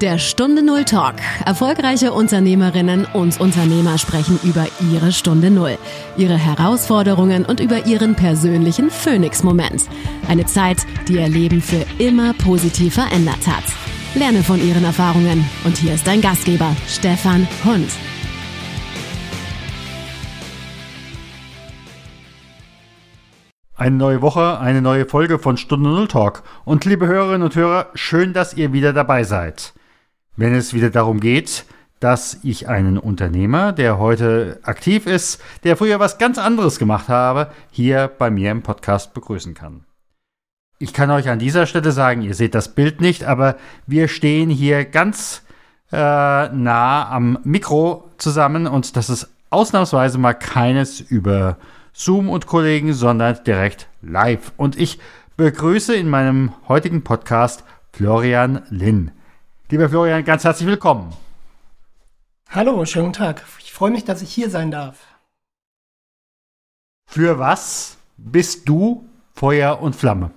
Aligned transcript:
Der 0.00 0.16
Stunde 0.16 0.62
Null 0.64 0.86
Talk. 0.86 1.16
Erfolgreiche 1.44 2.12
Unternehmerinnen 2.12 3.06
und 3.12 3.38
Unternehmer 3.38 3.98
sprechen 3.98 4.40
über 4.42 4.66
ihre 4.90 5.12
Stunde 5.12 5.50
Null, 5.50 5.76
ihre 6.16 6.38
Herausforderungen 6.38 7.44
und 7.44 7.60
über 7.60 7.84
ihren 7.84 8.14
persönlichen 8.14 8.88
Phoenix-Moment. 8.88 9.90
Eine 10.26 10.46
Zeit, 10.46 10.86
die 11.06 11.16
ihr 11.16 11.28
Leben 11.28 11.60
für 11.60 11.84
immer 11.98 12.32
positiv 12.32 12.94
verändert 12.94 13.46
hat. 13.46 13.64
Lerne 14.14 14.42
von 14.42 14.66
ihren 14.66 14.84
Erfahrungen. 14.84 15.44
Und 15.64 15.76
hier 15.76 15.92
ist 15.92 16.06
dein 16.06 16.22
Gastgeber, 16.22 16.74
Stefan 16.88 17.46
Hund. 17.62 17.90
Eine 23.76 23.96
neue 23.96 24.22
Woche, 24.22 24.60
eine 24.60 24.80
neue 24.80 25.04
Folge 25.04 25.38
von 25.38 25.58
Stunde 25.58 25.90
Null 25.90 26.08
Talk. 26.08 26.42
Und 26.64 26.86
liebe 26.86 27.06
Hörerinnen 27.06 27.42
und 27.42 27.54
Hörer, 27.54 27.88
schön, 27.92 28.32
dass 28.32 28.54
ihr 28.54 28.72
wieder 28.72 28.94
dabei 28.94 29.24
seid. 29.24 29.74
Wenn 30.36 30.54
es 30.54 30.74
wieder 30.74 30.90
darum 30.90 31.20
geht, 31.20 31.64
dass 32.00 32.38
ich 32.42 32.68
einen 32.68 32.98
Unternehmer, 32.98 33.72
der 33.72 33.98
heute 33.98 34.58
aktiv 34.62 35.06
ist, 35.06 35.40
der 35.64 35.76
früher 35.76 36.00
was 36.00 36.18
ganz 36.18 36.38
anderes 36.38 36.78
gemacht 36.78 37.08
habe, 37.08 37.50
hier 37.70 38.08
bei 38.08 38.30
mir 38.30 38.50
im 38.50 38.62
Podcast 38.62 39.12
begrüßen 39.12 39.54
kann. 39.54 39.84
Ich 40.78 40.94
kann 40.94 41.10
euch 41.10 41.28
an 41.28 41.38
dieser 41.38 41.66
Stelle 41.66 41.92
sagen, 41.92 42.22
ihr 42.22 42.34
seht 42.34 42.54
das 42.54 42.74
Bild 42.74 43.02
nicht, 43.02 43.24
aber 43.24 43.56
wir 43.86 44.08
stehen 44.08 44.48
hier 44.48 44.86
ganz 44.86 45.42
äh, 45.92 45.96
nah 45.96 47.10
am 47.10 47.38
Mikro 47.44 48.10
zusammen 48.16 48.66
und 48.66 48.96
das 48.96 49.10
ist 49.10 49.28
ausnahmsweise 49.50 50.16
mal 50.16 50.32
keines 50.32 51.00
über 51.00 51.58
Zoom 51.92 52.30
und 52.30 52.46
Kollegen, 52.46 52.94
sondern 52.94 53.44
direkt 53.44 53.88
live. 54.00 54.52
Und 54.56 54.78
ich 54.78 54.98
begrüße 55.36 55.94
in 55.94 56.08
meinem 56.08 56.52
heutigen 56.66 57.02
Podcast 57.04 57.64
Florian 57.92 58.62
Linn. 58.70 59.10
Lieber 59.70 59.88
Florian, 59.88 60.24
ganz 60.24 60.42
herzlich 60.42 60.66
willkommen. 60.68 61.12
Hallo, 62.48 62.84
schönen 62.86 63.12
Tag. 63.12 63.44
Ich 63.60 63.72
freue 63.72 63.92
mich, 63.92 64.04
dass 64.04 64.20
ich 64.20 64.34
hier 64.34 64.50
sein 64.50 64.72
darf. 64.72 64.96
Für 67.06 67.38
was 67.38 67.96
bist 68.16 68.68
du 68.68 69.08
Feuer 69.32 69.80
und 69.80 69.94
Flamme? 69.94 70.32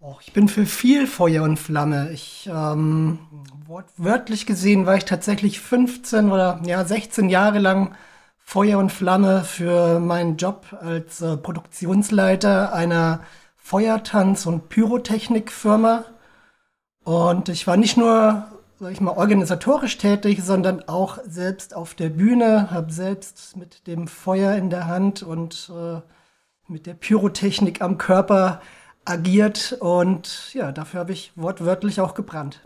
Oh, 0.00 0.16
ich 0.22 0.32
bin 0.32 0.48
für 0.48 0.66
viel 0.66 1.06
Feuer 1.06 1.44
und 1.44 1.56
Flamme. 1.56 2.10
Ich, 2.10 2.50
ähm, 2.52 3.20
wortwörtlich 3.68 4.44
gesehen, 4.44 4.86
war 4.86 4.96
ich 4.96 5.04
tatsächlich 5.04 5.60
15 5.60 6.32
oder 6.32 6.60
ja, 6.64 6.84
16 6.84 7.28
Jahre 7.28 7.60
lang 7.60 7.94
Feuer 8.38 8.80
und 8.80 8.90
Flamme 8.90 9.44
für 9.44 10.00
meinen 10.00 10.36
Job 10.36 10.76
als 10.80 11.20
äh, 11.20 11.36
Produktionsleiter 11.36 12.72
einer 12.72 13.20
Feuertanz- 13.56 14.46
und 14.46 14.68
Pyrotechnikfirma. 14.68 16.06
Und 17.04 17.48
ich 17.48 17.66
war 17.66 17.76
nicht 17.76 17.96
nur, 17.96 18.46
sag 18.78 18.92
ich 18.92 19.00
mal, 19.00 19.16
organisatorisch 19.16 19.98
tätig, 19.98 20.42
sondern 20.42 20.88
auch 20.88 21.18
selbst 21.26 21.74
auf 21.74 21.94
der 21.94 22.10
Bühne, 22.10 22.70
habe 22.70 22.92
selbst 22.92 23.56
mit 23.56 23.86
dem 23.86 24.06
Feuer 24.06 24.54
in 24.54 24.70
der 24.70 24.86
Hand 24.86 25.22
und 25.22 25.72
äh, 25.74 26.00
mit 26.68 26.86
der 26.86 26.94
Pyrotechnik 26.94 27.80
am 27.82 27.98
Körper 27.98 28.60
agiert 29.04 29.76
und 29.80 30.52
ja, 30.54 30.72
dafür 30.72 31.00
habe 31.00 31.12
ich 31.12 31.32
wortwörtlich 31.36 32.00
auch 32.00 32.14
gebrannt. 32.14 32.60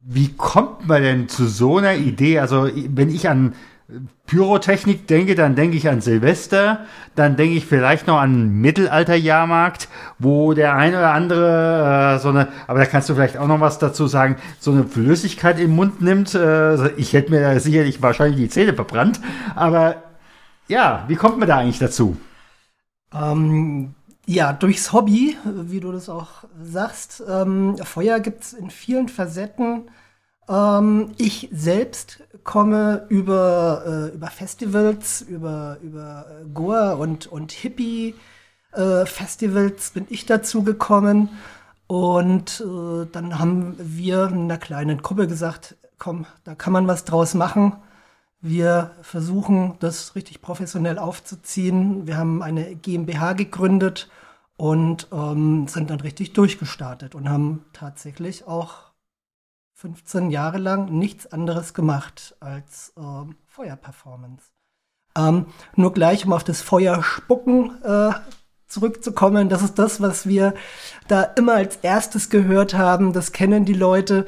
Wie 0.00 0.32
kommt 0.34 0.86
man 0.86 1.02
denn 1.02 1.28
zu 1.28 1.46
so 1.46 1.78
einer 1.78 1.94
Idee? 1.94 2.38
Also, 2.38 2.68
wenn 2.72 3.10
ich 3.10 3.28
an 3.28 3.54
Pyrotechnik 4.26 5.06
denke, 5.06 5.34
dann 5.34 5.54
denke 5.54 5.78
ich 5.78 5.88
an 5.88 6.02
Silvester, 6.02 6.80
dann 7.14 7.36
denke 7.36 7.56
ich 7.56 7.64
vielleicht 7.64 8.06
noch 8.06 8.18
an 8.18 8.50
Mittelalterjahrmarkt, 8.60 9.88
wo 10.18 10.52
der 10.52 10.74
ein 10.74 10.94
oder 10.94 11.12
andere 11.12 12.16
äh, 12.16 12.18
so 12.18 12.28
eine, 12.28 12.48
aber 12.66 12.80
da 12.80 12.84
kannst 12.84 13.08
du 13.08 13.14
vielleicht 13.14 13.38
auch 13.38 13.46
noch 13.46 13.60
was 13.60 13.78
dazu 13.78 14.06
sagen, 14.06 14.36
so 14.58 14.72
eine 14.72 14.84
Flüssigkeit 14.84 15.58
im 15.58 15.74
Mund 15.74 16.02
nimmt. 16.02 16.34
Äh, 16.34 16.90
ich 16.96 17.14
hätte 17.14 17.30
mir 17.30 17.58
sicherlich 17.60 18.02
wahrscheinlich 18.02 18.38
die 18.38 18.50
Zähne 18.50 18.74
verbrannt, 18.74 19.20
aber 19.54 20.02
ja, 20.68 21.04
wie 21.08 21.16
kommt 21.16 21.38
man 21.38 21.48
da 21.48 21.56
eigentlich 21.56 21.78
dazu? 21.78 22.18
Ähm, 23.14 23.94
ja, 24.26 24.52
durchs 24.52 24.92
Hobby, 24.92 25.38
wie 25.44 25.80
du 25.80 25.92
das 25.92 26.10
auch 26.10 26.44
sagst. 26.62 27.22
Ähm, 27.26 27.78
Feuer 27.82 28.20
gibt 28.20 28.42
es 28.42 28.52
in 28.52 28.68
vielen 28.68 29.08
Facetten. 29.08 29.90
Ähm, 30.48 31.12
ich 31.18 31.48
selbst 31.52 32.22
komme 32.44 33.06
über, 33.08 33.82
äh, 33.86 34.08
über 34.14 34.28
Festivals, 34.28 35.22
über, 35.22 35.78
über 35.82 36.26
äh, 36.28 36.44
Goa 36.52 36.92
und, 36.92 37.26
und 37.26 37.50
Hippie-Festivals 37.52 39.90
äh, 39.90 39.94
bin 39.94 40.06
ich 40.08 40.26
dazu 40.26 40.62
gekommen. 40.62 41.30
Und 41.86 42.60
äh, 42.60 43.06
dann 43.12 43.38
haben 43.38 43.74
wir 43.78 44.28
in 44.28 44.44
einer 44.44 44.58
kleinen 44.58 45.02
Gruppe 45.02 45.26
gesagt, 45.26 45.76
komm, 45.98 46.26
da 46.44 46.54
kann 46.54 46.72
man 46.72 46.86
was 46.86 47.04
draus 47.04 47.34
machen. 47.34 47.74
Wir 48.40 48.92
versuchen, 49.02 49.74
das 49.80 50.14
richtig 50.14 50.40
professionell 50.40 50.98
aufzuziehen. 50.98 52.06
Wir 52.06 52.16
haben 52.16 52.42
eine 52.42 52.76
GmbH 52.76 53.32
gegründet 53.32 54.08
und 54.56 55.08
ähm, 55.12 55.66
sind 55.68 55.90
dann 55.90 56.00
richtig 56.00 56.34
durchgestartet 56.34 57.14
und 57.14 57.28
haben 57.28 57.64
tatsächlich 57.72 58.46
auch 58.46 58.87
15 59.78 60.30
Jahre 60.30 60.58
lang 60.58 60.90
nichts 60.90 61.30
anderes 61.30 61.72
gemacht 61.72 62.34
als 62.40 62.92
ähm, 62.98 63.36
Feuerperformance. 63.46 64.46
Ähm, 65.16 65.46
nur 65.76 65.92
gleich, 65.92 66.26
um 66.26 66.32
auf 66.32 66.42
das 66.42 66.62
Feuerspucken 66.62 67.80
äh, 67.84 68.10
zurückzukommen, 68.66 69.48
das 69.48 69.62
ist 69.62 69.78
das, 69.78 70.00
was 70.00 70.26
wir 70.26 70.54
da 71.06 71.22
immer 71.22 71.54
als 71.54 71.76
erstes 71.76 72.28
gehört 72.28 72.74
haben. 72.74 73.12
Das 73.12 73.30
kennen 73.30 73.64
die 73.64 73.72
Leute. 73.72 74.26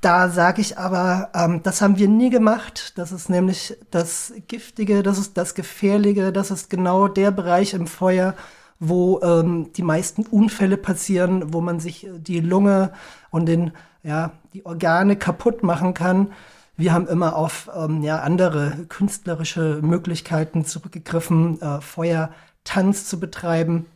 Da 0.00 0.30
sage 0.30 0.62
ich 0.62 0.78
aber, 0.78 1.32
ähm, 1.34 1.62
das 1.62 1.82
haben 1.82 1.98
wir 1.98 2.08
nie 2.08 2.30
gemacht. 2.30 2.96
Das 2.96 3.12
ist 3.12 3.28
nämlich 3.28 3.76
das 3.90 4.32
Giftige, 4.46 5.02
das 5.02 5.18
ist 5.18 5.36
das 5.36 5.54
Gefährliche, 5.54 6.32
das 6.32 6.50
ist 6.50 6.70
genau 6.70 7.08
der 7.08 7.30
Bereich 7.30 7.74
im 7.74 7.86
Feuer, 7.86 8.34
wo 8.80 9.20
ähm, 9.20 9.70
die 9.74 9.82
meisten 9.82 10.24
Unfälle 10.24 10.78
passieren, 10.78 11.52
wo 11.52 11.60
man 11.60 11.78
sich 11.78 12.08
die 12.16 12.40
Lunge 12.40 12.92
und 13.28 13.44
den, 13.46 13.72
ja, 14.08 14.32
die 14.54 14.64
Organe 14.64 15.16
kaputt 15.16 15.62
machen 15.62 15.92
kann. 15.92 16.32
Wir 16.76 16.92
haben 16.94 17.06
immer 17.06 17.36
auf 17.36 17.70
ähm, 17.76 18.02
ja, 18.02 18.20
andere 18.20 18.86
künstlerische 18.88 19.80
Möglichkeiten 19.82 20.64
zurückgegriffen, 20.64 21.60
äh, 21.60 21.80
Feuertanz 21.82 23.04
zu 23.04 23.20
betreiben. 23.20 23.86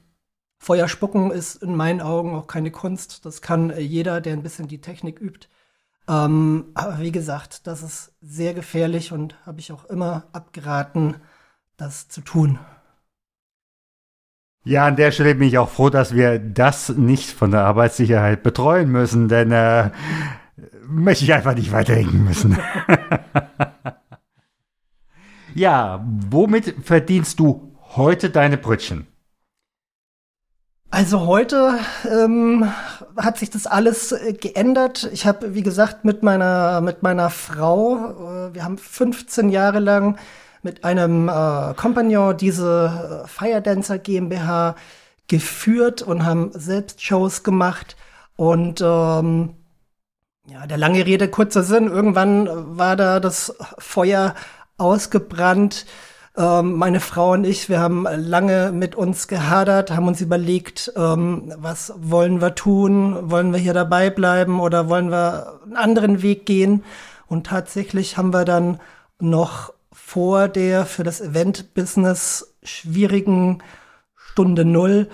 Feuerspucken 0.58 1.30
ist 1.30 1.62
in 1.62 1.74
meinen 1.74 2.02
Augen 2.02 2.34
auch 2.36 2.46
keine 2.46 2.70
Kunst. 2.70 3.24
Das 3.24 3.40
kann 3.40 3.70
äh, 3.70 3.80
jeder, 3.80 4.20
der 4.20 4.34
ein 4.34 4.42
bisschen 4.42 4.68
die 4.68 4.82
Technik 4.82 5.18
übt. 5.18 5.48
Ähm, 6.08 6.66
aber 6.74 6.98
wie 6.98 7.12
gesagt, 7.12 7.66
das 7.66 7.82
ist 7.82 8.12
sehr 8.20 8.52
gefährlich 8.52 9.12
und 9.12 9.34
habe 9.46 9.60
ich 9.60 9.72
auch 9.72 9.86
immer 9.86 10.24
abgeraten, 10.32 11.16
das 11.78 12.08
zu 12.08 12.20
tun. 12.20 12.58
Ja, 14.64 14.86
an 14.86 14.94
der 14.94 15.10
Stelle 15.10 15.34
bin 15.34 15.48
ich 15.48 15.58
auch 15.58 15.70
froh, 15.70 15.90
dass 15.90 16.14
wir 16.14 16.38
das 16.38 16.90
nicht 16.90 17.30
von 17.30 17.50
der 17.50 17.64
Arbeitssicherheit 17.64 18.44
betreuen 18.44 18.90
müssen, 18.90 19.28
denn 19.28 19.50
äh, 19.50 19.90
möchte 20.86 21.24
ich 21.24 21.32
einfach 21.32 21.54
nicht 21.54 21.72
weiterdenken 21.72 22.24
müssen. 22.24 22.56
ja, 25.54 26.04
womit 26.30 26.76
verdienst 26.84 27.40
du 27.40 27.76
heute 27.96 28.30
deine 28.30 28.56
Brötchen? 28.56 29.08
Also 30.92 31.26
heute 31.26 31.78
ähm, 32.08 32.70
hat 33.16 33.38
sich 33.38 33.50
das 33.50 33.66
alles 33.66 34.12
äh, 34.12 34.34
geändert. 34.34 35.08
Ich 35.12 35.26
habe, 35.26 35.54
wie 35.54 35.62
gesagt, 35.62 36.04
mit 36.04 36.22
meiner 36.22 36.80
mit 36.82 37.02
meiner 37.02 37.30
Frau, 37.30 38.50
äh, 38.50 38.54
wir 38.54 38.62
haben 38.62 38.78
15 38.78 39.48
Jahre 39.48 39.80
lang 39.80 40.18
mit 40.62 40.84
einem 40.84 41.28
äh, 41.28 41.74
Kompagnon 41.74 42.36
diese 42.36 43.24
äh, 43.24 43.28
Fire 43.28 43.60
Dancer 43.60 43.98
GmbH 43.98 44.76
geführt 45.28 46.02
und 46.02 46.24
haben 46.24 46.50
selbst 46.52 47.02
Shows 47.02 47.42
gemacht. 47.42 47.96
Und 48.36 48.80
ähm, 48.80 49.54
ja, 50.46 50.66
der 50.66 50.76
lange 50.76 51.06
Rede, 51.06 51.28
kurzer 51.28 51.62
Sinn, 51.62 51.86
irgendwann 51.86 52.48
war 52.78 52.96
da 52.96 53.20
das 53.20 53.54
Feuer 53.78 54.34
ausgebrannt. 54.76 55.86
Ähm, 56.36 56.74
meine 56.74 57.00
Frau 57.00 57.32
und 57.32 57.44
ich, 57.44 57.68
wir 57.68 57.78
haben 57.78 58.06
lange 58.10 58.72
mit 58.72 58.94
uns 58.94 59.28
gehadert, 59.28 59.90
haben 59.90 60.08
uns 60.08 60.20
überlegt, 60.20 60.92
ähm, 60.96 61.52
was 61.58 61.92
wollen 61.96 62.40
wir 62.40 62.54
tun? 62.54 63.30
Wollen 63.30 63.52
wir 63.52 63.60
hier 63.60 63.74
dabei 63.74 64.10
bleiben 64.10 64.58
oder 64.58 64.88
wollen 64.88 65.10
wir 65.10 65.60
einen 65.64 65.76
anderen 65.76 66.22
Weg 66.22 66.46
gehen? 66.46 66.84
Und 67.26 67.46
tatsächlich 67.46 68.16
haben 68.16 68.32
wir 68.32 68.44
dann 68.44 68.80
noch 69.20 69.72
vor 70.12 70.48
der 70.48 70.84
für 70.84 71.04
das 71.04 71.22
Event-Business 71.22 72.54
schwierigen 72.62 73.62
Stunde 74.14 74.66
Null 74.66 75.08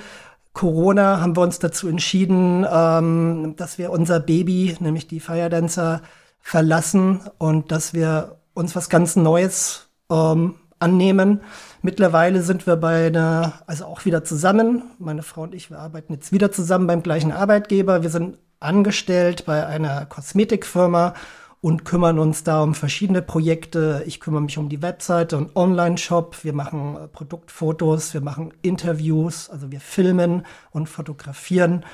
Corona 0.54 1.20
haben 1.20 1.36
wir 1.36 1.42
uns 1.42 1.60
dazu 1.60 1.86
entschieden, 1.86 2.66
ähm, 2.68 3.54
dass 3.56 3.78
wir 3.78 3.92
unser 3.92 4.18
Baby, 4.18 4.76
nämlich 4.80 5.06
die 5.06 5.20
Fire 5.20 5.48
Dancer, 5.48 6.02
verlassen 6.40 7.20
und 7.38 7.70
dass 7.70 7.94
wir 7.94 8.38
uns 8.54 8.74
was 8.74 8.88
ganz 8.88 9.14
Neues 9.14 9.88
ähm, 10.10 10.56
annehmen. 10.80 11.42
Mittlerweile 11.80 12.42
sind 12.42 12.66
wir 12.66 12.74
bei 12.74 13.06
einer, 13.06 13.52
also 13.68 13.84
auch 13.84 14.04
wieder 14.04 14.24
zusammen. 14.24 14.82
Meine 14.98 15.22
Frau 15.22 15.42
und 15.42 15.54
ich, 15.54 15.70
wir 15.70 15.78
arbeiten 15.78 16.12
jetzt 16.14 16.32
wieder 16.32 16.50
zusammen 16.50 16.88
beim 16.88 17.04
gleichen 17.04 17.30
Arbeitgeber. 17.30 18.02
Wir 18.02 18.10
sind 18.10 18.36
angestellt 18.58 19.44
bei 19.46 19.64
einer 19.64 20.06
Kosmetikfirma 20.06 21.14
und 21.60 21.84
kümmern 21.84 22.18
uns 22.18 22.44
da 22.44 22.62
um 22.62 22.74
verschiedene 22.74 23.22
Projekte. 23.22 24.02
Ich 24.06 24.20
kümmere 24.20 24.42
mich 24.42 24.58
um 24.58 24.68
die 24.68 24.82
Webseite 24.82 25.36
und 25.36 25.56
Online-Shop. 25.56 26.44
Wir 26.44 26.52
machen 26.52 26.96
äh, 26.96 27.08
Produktfotos, 27.08 28.14
wir 28.14 28.20
machen 28.20 28.54
Interviews, 28.62 29.50
also 29.50 29.70
wir 29.72 29.80
filmen 29.80 30.46
und 30.70 30.88
fotografieren. 30.88 31.84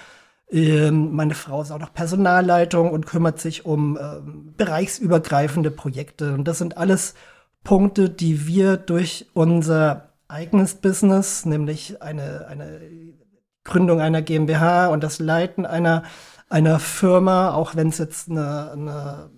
Ähm, 0.51 1.13
meine 1.13 1.35
Frau 1.35 1.63
ist 1.63 1.71
auch 1.71 1.79
noch 1.79 1.95
Personalleitung 1.95 2.91
und 2.91 3.07
kümmert 3.07 3.41
sich 3.41 3.65
um 3.65 3.99
ähm, 4.01 4.55
bereichsübergreifende 4.57 5.71
Projekte. 5.71 6.35
Und 6.35 6.47
das 6.47 6.59
sind 6.59 6.77
alles 6.77 7.15
Punkte, 7.63 8.11
die 8.11 8.47
wir 8.47 8.77
durch 8.77 9.31
unser 9.33 10.11
eigenes 10.29 10.75
Business, 10.75 11.47
nämlich 11.47 12.03
eine, 12.03 12.47
eine 12.49 12.81
Gründung 13.65 14.01
einer 14.01 14.21
GmbH 14.21 14.89
und 14.89 15.03
das 15.03 15.19
Leiten 15.19 15.65
einer, 15.65 16.03
einer 16.51 16.79
Firma, 16.79 17.55
auch 17.55 17.75
wenn 17.77 17.89
es 17.89 17.97
jetzt 17.97 18.29
eine, 18.31 18.73
eine 18.73 19.31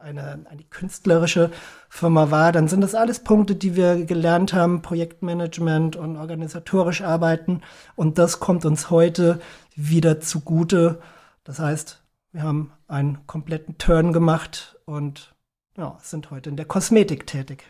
eine, 0.00 0.44
eine 0.48 0.64
künstlerische 0.64 1.50
Firma 1.88 2.30
war, 2.30 2.52
dann 2.52 2.68
sind 2.68 2.80
das 2.80 2.94
alles 2.94 3.22
Punkte, 3.22 3.54
die 3.54 3.76
wir 3.76 4.04
gelernt 4.04 4.52
haben, 4.52 4.82
Projektmanagement 4.82 5.96
und 5.96 6.16
organisatorisch 6.16 7.02
arbeiten. 7.02 7.62
Und 7.96 8.18
das 8.18 8.40
kommt 8.40 8.64
uns 8.64 8.90
heute 8.90 9.40
wieder 9.76 10.20
zugute. 10.20 11.00
Das 11.44 11.58
heißt, 11.58 12.02
wir 12.32 12.42
haben 12.42 12.72
einen 12.88 13.26
kompletten 13.26 13.78
Turn 13.78 14.12
gemacht 14.12 14.78
und 14.84 15.34
ja, 15.76 15.96
sind 16.00 16.30
heute 16.30 16.50
in 16.50 16.56
der 16.56 16.66
Kosmetik 16.66 17.26
tätig. 17.26 17.64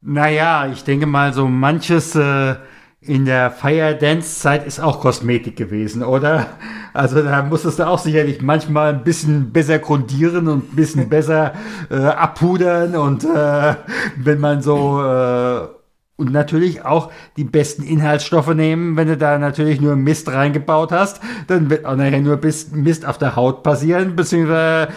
Naja, 0.00 0.66
ich 0.66 0.84
denke 0.84 1.06
mal, 1.06 1.32
so 1.32 1.48
manches 1.48 2.14
äh, 2.14 2.56
in 3.06 3.24
der 3.24 3.50
Fire 3.50 3.94
Dance 3.94 4.40
Zeit 4.40 4.66
ist 4.66 4.80
auch 4.80 5.00
Kosmetik 5.00 5.56
gewesen, 5.56 6.02
oder? 6.02 6.46
Also 6.92 7.22
da 7.22 7.42
musstest 7.42 7.78
du 7.78 7.86
auch 7.86 7.98
sicherlich 7.98 8.40
manchmal 8.40 8.94
ein 8.94 9.04
bisschen 9.04 9.52
besser 9.52 9.78
grundieren 9.78 10.48
und 10.48 10.72
ein 10.72 10.76
bisschen 10.76 11.08
besser 11.10 11.52
äh, 11.90 11.96
abpudern 11.96 12.96
und 12.96 13.24
äh, 13.24 13.74
wenn 14.16 14.40
man 14.40 14.62
so 14.62 15.02
äh, 15.02 15.68
und 16.16 16.32
natürlich 16.32 16.84
auch 16.84 17.10
die 17.36 17.44
besten 17.44 17.82
Inhaltsstoffe 17.82 18.54
nehmen. 18.54 18.96
Wenn 18.96 19.08
du 19.08 19.16
da 19.16 19.36
natürlich 19.36 19.80
nur 19.80 19.96
Mist 19.96 20.30
reingebaut 20.30 20.92
hast, 20.92 21.20
dann 21.48 21.70
wird 21.70 21.84
auch 21.84 21.96
nachher 21.96 22.20
nur 22.20 22.38
Mist 22.72 23.04
auf 23.04 23.18
der 23.18 23.34
Haut 23.34 23.64
passieren, 23.64 24.14
beziehungsweise 24.14 24.92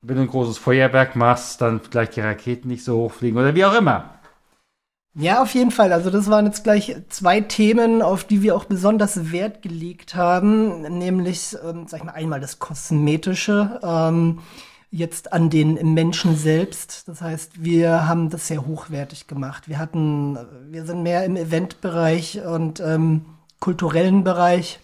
wenn 0.00 0.16
du 0.16 0.22
ein 0.22 0.28
großes 0.28 0.58
Feuerwerk 0.58 1.16
machst, 1.16 1.60
dann 1.60 1.80
vielleicht 1.80 2.14
die 2.14 2.20
Raketen 2.20 2.68
nicht 2.68 2.84
so 2.84 2.98
hochfliegen 2.98 3.38
oder 3.38 3.54
wie 3.56 3.64
auch 3.64 3.76
immer. 3.76 4.17
Ja, 5.14 5.42
auf 5.42 5.54
jeden 5.54 5.70
Fall. 5.72 5.92
Also 5.92 6.10
das 6.10 6.30
waren 6.30 6.46
jetzt 6.46 6.62
gleich 6.62 6.94
zwei 7.08 7.40
Themen, 7.40 8.02
auf 8.02 8.24
die 8.24 8.42
wir 8.42 8.54
auch 8.54 8.64
besonders 8.66 9.32
Wert 9.32 9.62
gelegt 9.62 10.14
haben, 10.14 10.82
nämlich, 10.98 11.56
ähm, 11.64 11.86
sag 11.88 12.00
ich 12.00 12.04
mal, 12.04 12.12
einmal 12.12 12.40
das 12.40 12.58
Kosmetische, 12.60 13.80
ähm, 13.82 14.40
jetzt 14.90 15.32
an 15.32 15.50
den 15.50 15.94
Menschen 15.94 16.36
selbst. 16.36 17.08
Das 17.08 17.20
heißt, 17.20 17.62
wir 17.64 18.06
haben 18.08 18.30
das 18.30 18.46
sehr 18.46 18.64
hochwertig 18.66 19.26
gemacht. 19.26 19.68
Wir 19.68 19.78
hatten, 19.78 20.38
wir 20.70 20.84
sind 20.84 21.02
mehr 21.02 21.24
im 21.24 21.36
Eventbereich 21.36 22.40
und 22.46 22.80
ähm, 22.80 23.24
kulturellen 23.60 24.24
Bereich 24.24 24.78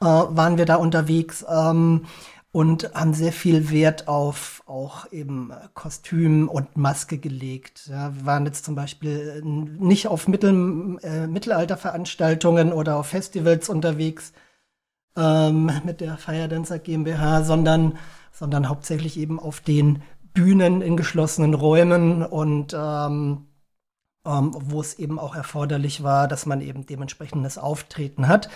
äh, 0.00 0.04
waren 0.04 0.58
wir 0.58 0.66
da 0.66 0.76
unterwegs. 0.76 1.44
Ähm, 1.48 2.06
und 2.52 2.92
haben 2.94 3.14
sehr 3.14 3.32
viel 3.32 3.70
Wert 3.70 4.08
auf 4.08 4.62
auch 4.66 5.10
eben 5.12 5.52
Kostüm 5.74 6.48
und 6.48 6.76
Maske 6.76 7.18
gelegt. 7.18 7.86
Ja, 7.88 8.14
wir 8.16 8.26
waren 8.26 8.46
jetzt 8.46 8.64
zum 8.64 8.74
Beispiel 8.74 9.40
nicht 9.44 10.08
auf 10.08 10.26
Mittel, 10.26 10.98
äh, 11.02 11.26
Mittelalterveranstaltungen 11.28 12.72
oder 12.72 12.96
auf 12.96 13.06
Festivals 13.06 13.68
unterwegs 13.68 14.32
ähm, 15.16 15.70
mit 15.84 16.00
der 16.00 16.16
Fire 16.16 16.48
Dancer 16.48 16.80
GmbH, 16.80 17.44
sondern, 17.44 17.98
sondern 18.32 18.68
hauptsächlich 18.68 19.18
eben 19.18 19.38
auf 19.38 19.60
den 19.60 20.02
Bühnen 20.34 20.82
in 20.82 20.96
geschlossenen 20.96 21.54
Räumen 21.54 22.24
und 22.24 22.74
ähm, 22.74 23.46
ähm, 24.26 24.54
wo 24.54 24.80
es 24.80 24.98
eben 24.98 25.18
auch 25.18 25.34
erforderlich 25.34 26.02
war, 26.02 26.28
dass 26.28 26.46
man 26.46 26.60
eben 26.60 26.84
dementsprechendes 26.86 27.58
Auftreten 27.58 28.28
hat. 28.28 28.50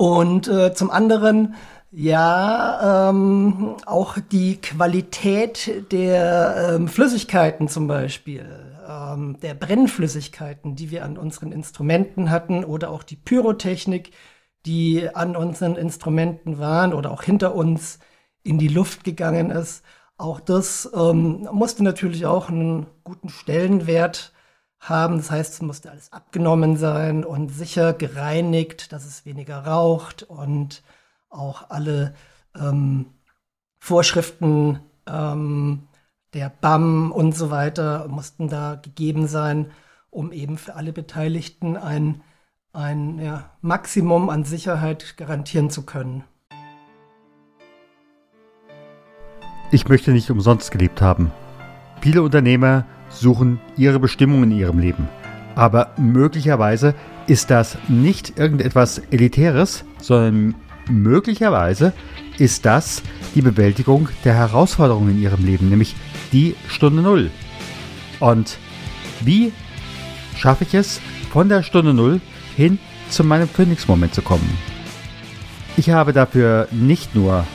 Und 0.00 0.48
äh, 0.48 0.72
zum 0.72 0.90
anderen 0.90 1.56
ja, 1.90 3.10
ähm, 3.10 3.76
auch 3.84 4.16
die 4.32 4.58
Qualität 4.58 5.92
der 5.92 6.72
ähm, 6.72 6.88
Flüssigkeiten 6.88 7.68
zum 7.68 7.86
Beispiel, 7.86 8.46
ähm, 8.88 9.36
der 9.42 9.52
Brennflüssigkeiten, 9.52 10.74
die 10.74 10.90
wir 10.90 11.04
an 11.04 11.18
unseren 11.18 11.52
Instrumenten 11.52 12.30
hatten 12.30 12.64
oder 12.64 12.88
auch 12.90 13.02
die 13.02 13.16
Pyrotechnik, 13.16 14.12
die 14.64 15.06
an 15.14 15.36
unseren 15.36 15.76
Instrumenten 15.76 16.58
waren 16.58 16.94
oder 16.94 17.10
auch 17.10 17.22
hinter 17.22 17.54
uns 17.54 17.98
in 18.42 18.56
die 18.56 18.68
Luft 18.68 19.04
gegangen 19.04 19.50
ist. 19.50 19.84
Auch 20.16 20.40
das 20.40 20.90
ähm, 20.96 21.46
musste 21.52 21.84
natürlich 21.84 22.24
auch 22.24 22.48
einen 22.48 22.86
guten 23.04 23.28
Stellenwert 23.28 24.32
haben. 24.80 25.18
Das 25.18 25.30
heißt, 25.30 25.54
es 25.54 25.62
musste 25.62 25.90
alles 25.90 26.12
abgenommen 26.12 26.76
sein 26.76 27.24
und 27.24 27.50
sicher 27.50 27.92
gereinigt, 27.92 28.92
dass 28.92 29.04
es 29.04 29.26
weniger 29.26 29.58
raucht 29.66 30.22
und 30.22 30.82
auch 31.28 31.70
alle 31.70 32.14
ähm, 32.56 33.06
Vorschriften 33.78 34.80
ähm, 35.06 35.88
der 36.34 36.48
BAM 36.48 37.12
und 37.12 37.36
so 37.36 37.50
weiter 37.50 38.08
mussten 38.08 38.48
da 38.48 38.76
gegeben 38.76 39.26
sein, 39.26 39.70
um 40.10 40.32
eben 40.32 40.58
für 40.58 40.76
alle 40.76 40.92
Beteiligten 40.92 41.76
ein, 41.76 42.22
ein 42.72 43.18
ja, 43.18 43.50
Maximum 43.60 44.30
an 44.30 44.44
Sicherheit 44.44 45.16
garantieren 45.16 45.70
zu 45.70 45.84
können. 45.84 46.24
Ich 49.72 49.88
möchte 49.88 50.10
nicht 50.10 50.30
umsonst 50.30 50.72
gelebt 50.72 51.00
haben. 51.00 51.30
Viele 52.00 52.22
Unternehmer 52.22 52.86
suchen 53.10 53.60
ihre 53.76 53.98
Bestimmung 53.98 54.44
in 54.44 54.52
ihrem 54.52 54.78
Leben. 54.78 55.08
Aber 55.54 55.90
möglicherweise 55.98 56.94
ist 57.26 57.50
das 57.50 57.76
nicht 57.88 58.38
irgendetwas 58.38 59.02
Elitäres, 59.10 59.84
sondern 60.00 60.54
möglicherweise 60.88 61.92
ist 62.38 62.64
das 62.64 63.02
die 63.34 63.42
Bewältigung 63.42 64.08
der 64.24 64.34
Herausforderungen 64.34 65.10
in 65.10 65.22
ihrem 65.22 65.44
Leben, 65.44 65.68
nämlich 65.68 65.94
die 66.32 66.56
Stunde 66.68 67.02
Null. 67.02 67.30
Und 68.20 68.58
wie 69.20 69.52
schaffe 70.36 70.64
ich 70.64 70.74
es, 70.74 71.00
von 71.30 71.48
der 71.48 71.62
Stunde 71.62 71.94
Null 71.94 72.20
hin 72.56 72.78
zu 73.10 73.24
meinem 73.24 73.48
Phoenix-Moment 73.48 74.14
zu 74.14 74.22
kommen? 74.22 74.48
Ich 75.76 75.90
habe 75.90 76.12
dafür 76.12 76.68
nicht 76.70 77.14
nur 77.14 77.46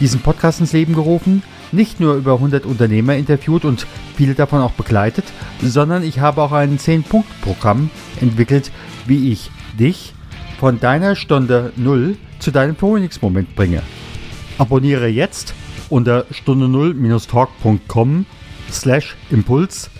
diesen 0.00 0.20
Podcast 0.20 0.60
ins 0.60 0.72
Leben 0.72 0.94
gerufen, 0.94 1.42
nicht 1.72 2.00
nur 2.00 2.14
über 2.14 2.34
100 2.34 2.66
Unternehmer 2.66 3.14
interviewt 3.16 3.64
und 3.64 3.86
viele 4.16 4.34
davon 4.34 4.60
auch 4.60 4.72
begleitet, 4.72 5.24
sondern 5.62 6.02
ich 6.02 6.20
habe 6.20 6.42
auch 6.42 6.52
ein 6.52 6.78
10-Punkt-Programm 6.78 7.90
entwickelt, 8.20 8.70
wie 9.06 9.32
ich 9.32 9.50
dich 9.78 10.14
von 10.58 10.80
deiner 10.80 11.16
Stunde 11.16 11.72
Null 11.76 12.16
zu 12.38 12.50
deinem 12.50 12.76
Phoenix-Moment 12.76 13.54
bringe. 13.54 13.82
Abonniere 14.58 15.08
jetzt 15.08 15.54
unter 15.88 16.26
stunde 16.30 16.66
0-talk.com 16.66 18.26
slash 18.70 19.16
Impuls 19.30 19.90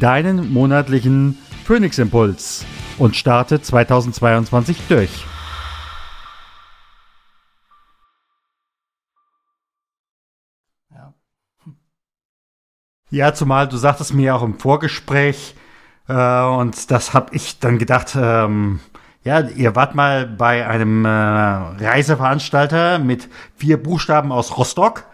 deinen 0.00 0.52
monatlichen 0.52 1.38
Phoenix-Impuls 1.64 2.64
und 2.98 3.16
starte 3.16 3.60
2022 3.60 4.76
durch. 4.88 5.10
Ja, 13.16 13.32
zumal 13.34 13.66
du 13.66 13.76
sagtest 13.76 14.14
mir 14.14 14.36
auch 14.36 14.42
im 14.42 14.58
Vorgespräch, 14.58 15.54
äh, 16.08 16.42
und 16.42 16.90
das 16.90 17.14
habe 17.14 17.34
ich 17.34 17.58
dann 17.58 17.78
gedacht, 17.78 18.16
ähm, 18.16 18.80
ja, 19.24 19.40
ihr 19.40 19.74
wart 19.74 19.94
mal 19.94 20.26
bei 20.26 20.68
einem 20.68 21.04
äh, 21.04 21.08
Reiseveranstalter 21.08 22.98
mit 22.98 23.28
vier 23.56 23.82
Buchstaben 23.82 24.30
aus 24.30 24.56
Rostock. 24.56 25.04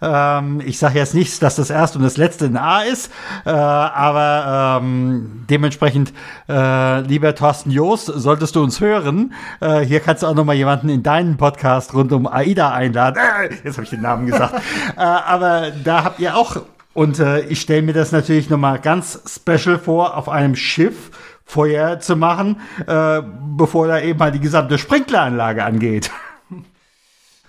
Ähm, 0.00 0.60
ich 0.64 0.78
sage 0.80 0.98
jetzt 0.98 1.14
nicht, 1.14 1.40
dass 1.44 1.54
das 1.54 1.70
erste 1.70 1.98
und 1.98 2.02
das 2.02 2.16
letzte 2.16 2.46
ein 2.46 2.56
A 2.56 2.80
ist, 2.80 3.12
äh, 3.44 3.50
aber 3.50 4.80
ähm, 4.82 5.44
dementsprechend, 5.48 6.12
äh, 6.48 7.02
lieber 7.02 7.36
Thorsten 7.36 7.70
Joos, 7.70 8.06
solltest 8.06 8.56
du 8.56 8.64
uns 8.64 8.80
hören. 8.80 9.32
Äh, 9.60 9.80
hier 9.80 10.00
kannst 10.00 10.24
du 10.24 10.26
auch 10.26 10.34
noch 10.34 10.44
mal 10.44 10.56
jemanden 10.56 10.88
in 10.88 11.04
deinen 11.04 11.36
Podcast 11.36 11.94
rund 11.94 12.12
um 12.12 12.26
AIDA 12.26 12.72
einladen. 12.72 13.22
Äh, 13.22 13.54
jetzt 13.62 13.76
habe 13.76 13.84
ich 13.84 13.90
den 13.90 14.00
Namen 14.00 14.26
gesagt. 14.26 14.54
äh, 14.96 15.00
aber 15.00 15.70
da 15.84 16.02
habt 16.02 16.18
ihr 16.18 16.36
auch 16.36 16.56
und 16.94 17.18
äh, 17.18 17.40
ich 17.46 17.60
stelle 17.60 17.82
mir 17.82 17.92
das 17.92 18.12
natürlich 18.12 18.50
noch 18.50 18.58
mal 18.58 18.78
ganz 18.78 19.20
special 19.26 19.78
vor 19.78 20.16
auf 20.16 20.28
einem 20.28 20.56
Schiff 20.56 21.10
Feuer 21.44 22.00
zu 22.00 22.16
machen, 22.16 22.60
äh, 22.86 23.22
bevor 23.56 23.86
da 23.86 24.00
eben 24.00 24.18
mal 24.18 24.32
die 24.32 24.40
gesamte 24.40 24.78
Sprinkleranlage 24.78 25.64
angeht. 25.64 26.10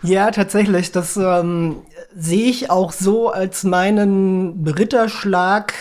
Ja, 0.01 0.31
tatsächlich. 0.31 0.91
Das 0.91 1.15
ähm, 1.15 1.83
sehe 2.13 2.49
ich 2.49 2.69
auch 2.69 2.91
so 2.91 3.29
als 3.29 3.63
meinen 3.63 4.67
Ritterschlag, 4.67 5.73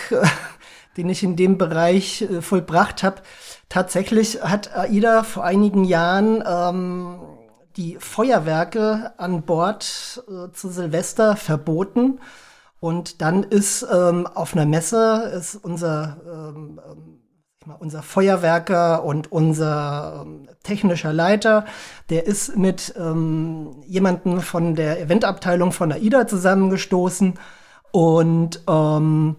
den 0.97 1.09
ich 1.09 1.23
in 1.23 1.35
dem 1.35 1.57
Bereich 1.57 2.21
äh, 2.21 2.41
vollbracht 2.41 3.03
habe. 3.03 3.21
Tatsächlich 3.67 4.41
hat 4.41 4.73
AIDA 4.75 5.23
vor 5.23 5.43
einigen 5.43 5.83
Jahren 5.83 6.41
ähm, 6.47 7.19
die 7.75 7.97
Feuerwerke 7.99 9.13
an 9.17 9.41
Bord 9.41 10.23
äh, 10.29 10.53
zu 10.53 10.69
Silvester 10.69 11.35
verboten. 11.35 12.19
Und 12.83 13.21
dann 13.21 13.43
ist 13.43 13.87
ähm, 13.89 14.27
auf 14.27 14.53
einer 14.53 14.65
Messe 14.65 15.31
ist 15.37 15.55
unser, 15.55 16.17
ähm, 16.27 16.81
ähm 16.85 17.19
unser 17.79 18.03
Feuerwerker 18.03 19.05
und 19.05 19.31
unser 19.31 20.25
ähm, 20.25 20.49
technischer 20.63 21.13
Leiter, 21.13 21.63
der 22.09 22.27
ist 22.27 22.57
mit 22.57 22.93
ähm, 22.97 23.81
jemandem 23.87 24.41
von 24.41 24.75
der 24.75 24.99
Eventabteilung 24.99 25.71
von 25.71 25.93
AIDA 25.93 26.27
zusammengestoßen 26.27 27.35
und 27.93 28.61
ähm, 28.67 29.37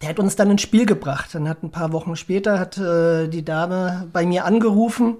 der 0.00 0.08
hat 0.08 0.18
uns 0.18 0.36
dann 0.36 0.50
ins 0.50 0.62
Spiel 0.62 0.86
gebracht. 0.86 1.34
Dann 1.34 1.50
hat 1.50 1.62
ein 1.62 1.70
paar 1.70 1.92
Wochen 1.92 2.16
später 2.16 2.58
hat 2.58 2.78
äh, 2.78 3.28
die 3.28 3.44
Dame 3.44 4.08
bei 4.10 4.24
mir 4.24 4.46
angerufen 4.46 5.18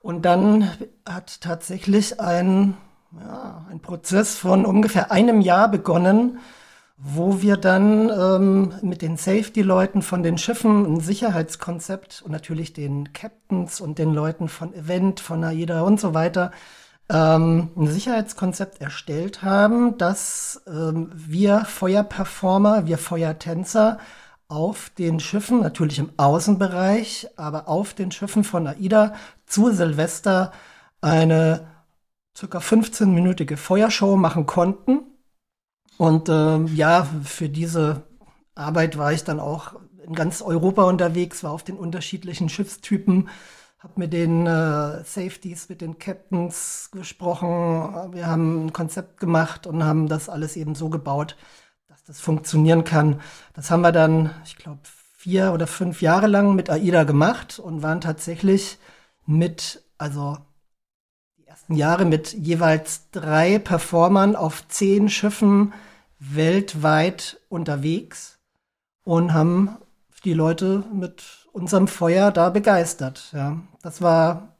und 0.00 0.24
dann 0.24 0.70
hat 1.06 1.42
tatsächlich 1.42 2.20
ein, 2.20 2.74
ja, 3.20 3.66
ein 3.70 3.80
Prozess 3.80 4.38
von 4.38 4.64
ungefähr 4.64 5.12
einem 5.12 5.42
Jahr 5.42 5.70
begonnen, 5.70 6.38
wo 7.04 7.42
wir 7.42 7.56
dann 7.56 8.10
ähm, 8.10 8.74
mit 8.82 9.02
den 9.02 9.16
Safety-Leuten 9.16 10.02
von 10.02 10.22
den 10.22 10.38
Schiffen 10.38 10.86
ein 10.86 11.00
Sicherheitskonzept 11.00 12.22
und 12.24 12.30
natürlich 12.30 12.72
den 12.72 13.12
Captains 13.12 13.80
und 13.80 13.98
den 13.98 14.14
Leuten 14.14 14.48
von 14.48 14.72
Event, 14.72 15.18
von 15.18 15.42
AIDA 15.42 15.82
und 15.82 15.98
so 15.98 16.14
weiter 16.14 16.52
ähm, 17.10 17.70
ein 17.76 17.88
Sicherheitskonzept 17.88 18.80
erstellt 18.80 19.42
haben, 19.42 19.98
dass 19.98 20.62
ähm, 20.68 21.10
wir 21.12 21.64
Feuerperformer, 21.64 22.86
wir 22.86 22.98
Feuertänzer 22.98 23.98
auf 24.46 24.90
den 24.90 25.18
Schiffen, 25.18 25.60
natürlich 25.60 25.98
im 25.98 26.10
Außenbereich, 26.16 27.30
aber 27.36 27.68
auf 27.68 27.94
den 27.94 28.12
Schiffen 28.12 28.44
von 28.44 28.68
AIDA 28.68 29.14
zu 29.46 29.72
Silvester 29.72 30.52
eine 31.00 31.66
circa 32.36 32.58
15-minütige 32.58 33.56
Feuershow 33.56 34.16
machen 34.16 34.46
konnten. 34.46 35.00
Und 36.02 36.28
ähm, 36.28 36.66
ja, 36.74 37.06
für 37.22 37.48
diese 37.48 38.02
Arbeit 38.56 38.98
war 38.98 39.12
ich 39.12 39.22
dann 39.22 39.38
auch 39.38 39.74
in 40.04 40.16
ganz 40.16 40.42
Europa 40.42 40.82
unterwegs, 40.82 41.44
war 41.44 41.52
auf 41.52 41.62
den 41.62 41.76
unterschiedlichen 41.76 42.48
Schiffstypen, 42.48 43.28
habe 43.78 43.92
mit 43.94 44.12
den 44.12 44.44
äh, 44.44 45.04
Safeties, 45.04 45.68
mit 45.68 45.80
den 45.80 46.00
Captains 46.00 46.88
gesprochen. 46.90 48.10
Wir 48.12 48.26
haben 48.26 48.66
ein 48.66 48.72
Konzept 48.72 49.20
gemacht 49.20 49.68
und 49.68 49.84
haben 49.84 50.08
das 50.08 50.28
alles 50.28 50.56
eben 50.56 50.74
so 50.74 50.88
gebaut, 50.88 51.36
dass 51.86 52.02
das 52.02 52.20
funktionieren 52.20 52.82
kann. 52.82 53.20
Das 53.54 53.70
haben 53.70 53.82
wir 53.82 53.92
dann, 53.92 54.30
ich 54.44 54.56
glaube, 54.56 54.80
vier 55.16 55.52
oder 55.52 55.68
fünf 55.68 56.02
Jahre 56.02 56.26
lang 56.26 56.56
mit 56.56 56.68
AIDA 56.68 57.04
gemacht 57.04 57.60
und 57.60 57.84
waren 57.84 58.00
tatsächlich 58.00 58.78
mit, 59.24 59.84
also 59.98 60.36
die 61.38 61.46
ersten 61.46 61.76
Jahre 61.76 62.06
mit 62.06 62.32
jeweils 62.32 63.08
drei 63.12 63.60
Performern 63.60 64.34
auf 64.34 64.66
zehn 64.66 65.08
Schiffen 65.08 65.72
weltweit 66.30 67.40
unterwegs 67.48 68.38
und 69.04 69.34
haben 69.34 69.76
die 70.24 70.34
Leute 70.34 70.84
mit 70.92 71.48
unserem 71.52 71.88
Feuer 71.88 72.30
da 72.30 72.50
begeistert. 72.50 73.30
Ja, 73.32 73.58
das 73.82 74.00
war 74.00 74.56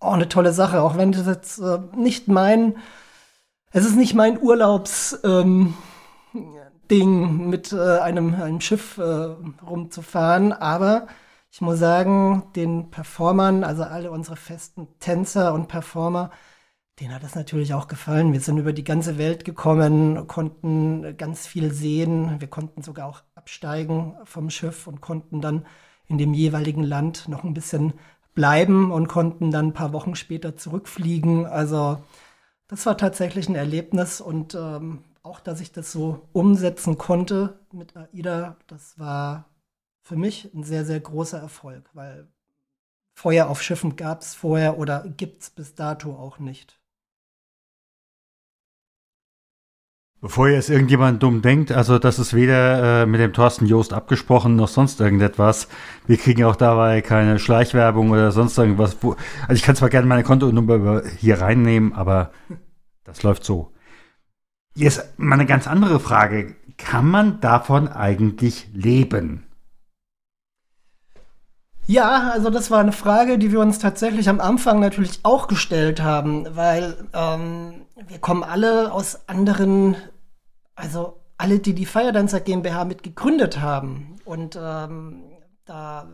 auch 0.00 0.14
eine 0.14 0.28
tolle 0.28 0.52
Sache, 0.52 0.80
auch 0.80 0.96
wenn 0.96 1.12
das 1.12 1.26
jetzt 1.26 1.58
äh, 1.58 1.78
nicht 1.96 2.28
mein, 2.28 2.76
es 3.70 3.84
ist 3.84 3.96
nicht 3.96 4.14
mein 4.14 4.40
Urlaubs, 4.40 5.18
ähm, 5.24 5.74
mit 6.90 7.72
äh, 7.72 7.98
einem, 7.98 8.34
einem 8.34 8.60
Schiff 8.60 8.98
äh, 8.98 9.02
rumzufahren. 9.66 10.52
Aber 10.52 11.08
ich 11.50 11.60
muss 11.60 11.78
sagen, 11.78 12.44
den 12.54 12.90
Performern, 12.90 13.64
also 13.64 13.82
alle 13.82 14.10
unsere 14.10 14.36
festen 14.36 14.88
Tänzer 15.00 15.54
und 15.54 15.66
Performer, 15.68 16.30
denen 17.00 17.14
hat 17.14 17.24
das 17.24 17.34
natürlich 17.34 17.74
auch 17.74 17.88
gefallen. 17.88 18.32
Wir 18.32 18.40
sind 18.40 18.58
über 18.58 18.72
die 18.72 18.84
ganze 18.84 19.18
Welt 19.18 19.44
gekommen, 19.44 20.26
konnten 20.28 21.16
ganz 21.16 21.46
viel 21.46 21.72
sehen. 21.72 22.40
Wir 22.40 22.48
konnten 22.48 22.82
sogar 22.82 23.08
auch 23.08 23.22
absteigen 23.34 24.16
vom 24.24 24.50
Schiff 24.50 24.86
und 24.86 25.00
konnten 25.00 25.40
dann 25.40 25.66
in 26.06 26.18
dem 26.18 26.34
jeweiligen 26.34 26.84
Land 26.84 27.28
noch 27.28 27.44
ein 27.44 27.54
bisschen 27.54 27.94
bleiben 28.34 28.90
und 28.92 29.08
konnten 29.08 29.50
dann 29.50 29.68
ein 29.68 29.72
paar 29.72 29.92
Wochen 29.92 30.14
später 30.14 30.56
zurückfliegen. 30.56 31.46
Also 31.46 32.02
das 32.68 32.86
war 32.86 32.96
tatsächlich 32.96 33.48
ein 33.48 33.54
Erlebnis 33.54 34.20
und 34.20 34.54
ähm, 34.54 35.04
auch, 35.22 35.40
dass 35.40 35.60
ich 35.60 35.72
das 35.72 35.90
so 35.90 36.28
umsetzen 36.32 36.98
konnte 36.98 37.58
mit 37.72 37.96
AIDA, 37.96 38.56
das 38.66 38.98
war 38.98 39.48
für 40.02 40.16
mich 40.16 40.52
ein 40.54 40.64
sehr, 40.64 40.84
sehr 40.84 41.00
großer 41.00 41.38
Erfolg, 41.38 41.88
weil 41.94 42.28
Feuer 43.14 43.48
auf 43.48 43.62
Schiffen 43.62 43.96
gab 43.96 44.20
es 44.20 44.34
vorher 44.34 44.78
oder 44.78 45.08
gibt 45.16 45.42
es 45.42 45.50
bis 45.50 45.74
dato 45.74 46.14
auch 46.14 46.38
nicht. 46.38 46.78
Bevor 50.24 50.48
jetzt 50.48 50.70
irgendjemand 50.70 51.22
dumm 51.22 51.42
denkt, 51.42 51.70
also 51.70 51.98
das 51.98 52.18
ist 52.18 52.32
weder 52.32 53.02
äh, 53.02 53.06
mit 53.06 53.20
dem 53.20 53.34
Thorsten 53.34 53.66
Joost 53.66 53.92
abgesprochen 53.92 54.56
noch 54.56 54.68
sonst 54.68 54.98
irgendetwas. 54.98 55.68
Wir 56.06 56.16
kriegen 56.16 56.44
auch 56.44 56.56
dabei 56.56 57.02
keine 57.02 57.38
Schleichwerbung 57.38 58.08
oder 58.08 58.32
sonst 58.32 58.56
irgendwas. 58.56 58.96
Wo, 59.02 59.16
also 59.42 59.52
ich 59.52 59.62
kann 59.62 59.76
zwar 59.76 59.90
gerne 59.90 60.06
meine 60.06 60.22
Kontonummer 60.22 61.02
hier 61.18 61.42
reinnehmen, 61.42 61.92
aber 61.92 62.30
das 63.04 63.22
läuft 63.22 63.44
so. 63.44 63.72
Jetzt 64.74 65.18
mal 65.18 65.34
eine 65.34 65.44
ganz 65.44 65.66
andere 65.66 66.00
Frage. 66.00 66.56
Kann 66.78 67.06
man 67.06 67.40
davon 67.40 67.86
eigentlich 67.86 68.70
leben? 68.72 69.44
Ja, 71.86 72.30
also 72.32 72.48
das 72.48 72.70
war 72.70 72.80
eine 72.80 72.92
Frage, 72.92 73.36
die 73.36 73.52
wir 73.52 73.60
uns 73.60 73.78
tatsächlich 73.78 74.30
am 74.30 74.40
Anfang 74.40 74.80
natürlich 74.80 75.20
auch 75.22 75.48
gestellt 75.48 76.02
haben, 76.02 76.46
weil 76.56 76.96
ähm, 77.12 77.82
wir 78.08 78.18
kommen 78.20 78.42
alle 78.42 78.90
aus 78.90 79.28
anderen, 79.28 79.96
also 80.74 81.20
alle, 81.36 81.58
die 81.58 81.74
die 81.74 81.86
Firedancer 81.86 82.40
GmbH 82.40 82.84
mit 82.84 83.02
gegründet 83.02 83.60
haben 83.60 84.16
und 84.24 84.58
ähm, 84.60 85.24
da 85.64 86.08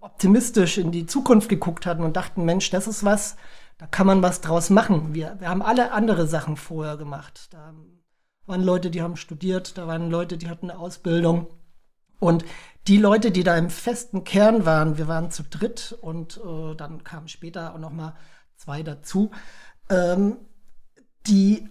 optimistisch 0.00 0.78
in 0.78 0.92
die 0.92 1.06
Zukunft 1.06 1.48
geguckt 1.48 1.86
hatten 1.86 2.02
und 2.02 2.16
dachten, 2.16 2.44
Mensch, 2.44 2.70
das 2.70 2.86
ist 2.86 3.04
was, 3.04 3.36
da 3.78 3.86
kann 3.86 4.06
man 4.06 4.22
was 4.22 4.40
draus 4.40 4.70
machen. 4.70 5.14
Wir, 5.14 5.36
wir 5.40 5.48
haben 5.48 5.62
alle 5.62 5.92
andere 5.92 6.26
Sachen 6.26 6.56
vorher 6.56 6.96
gemacht. 6.96 7.48
Da 7.52 7.74
waren 8.46 8.62
Leute, 8.62 8.90
die 8.90 9.02
haben 9.02 9.16
studiert, 9.16 9.78
da 9.78 9.86
waren 9.86 10.10
Leute, 10.10 10.36
die 10.36 10.48
hatten 10.48 10.70
eine 10.70 10.78
Ausbildung. 10.78 11.48
Und 12.20 12.44
die 12.86 12.98
Leute, 12.98 13.30
die 13.30 13.42
da 13.42 13.56
im 13.56 13.70
festen 13.70 14.24
Kern 14.24 14.66
waren, 14.66 14.98
wir 14.98 15.08
waren 15.08 15.30
zu 15.30 15.42
dritt 15.42 15.96
und 16.00 16.38
äh, 16.44 16.74
dann 16.74 17.02
kamen 17.02 17.28
später 17.28 17.74
auch 17.74 17.78
noch 17.78 17.90
mal 17.90 18.14
zwei 18.56 18.82
dazu, 18.82 19.30
ähm, 19.88 20.36
die 21.26 21.68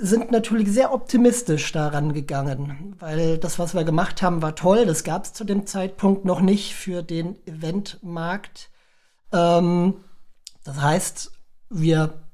sind 0.00 0.30
natürlich 0.30 0.72
sehr 0.72 0.92
optimistisch 0.92 1.72
daran 1.72 2.12
gegangen, 2.12 2.96
weil 2.98 3.38
das, 3.38 3.58
was 3.58 3.74
wir 3.74 3.84
gemacht 3.84 4.22
haben, 4.22 4.42
war 4.42 4.54
toll. 4.54 4.86
Das 4.86 5.04
gab 5.04 5.24
es 5.24 5.32
zu 5.32 5.44
dem 5.44 5.66
Zeitpunkt 5.66 6.24
noch 6.24 6.40
nicht 6.40 6.74
für 6.74 7.02
den 7.02 7.36
Eventmarkt. 7.46 8.70
Ähm, 9.32 10.04
das 10.64 10.80
heißt, 10.80 11.32
wir 11.68 12.24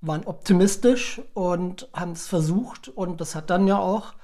waren 0.00 0.24
optimistisch 0.24 1.22
und 1.32 1.88
haben 1.92 2.12
es 2.12 2.26
versucht 2.26 2.88
und 2.88 3.20
das 3.20 3.34
hat 3.34 3.50
dann 3.50 3.66
ja 3.66 3.78
auch 3.78 4.14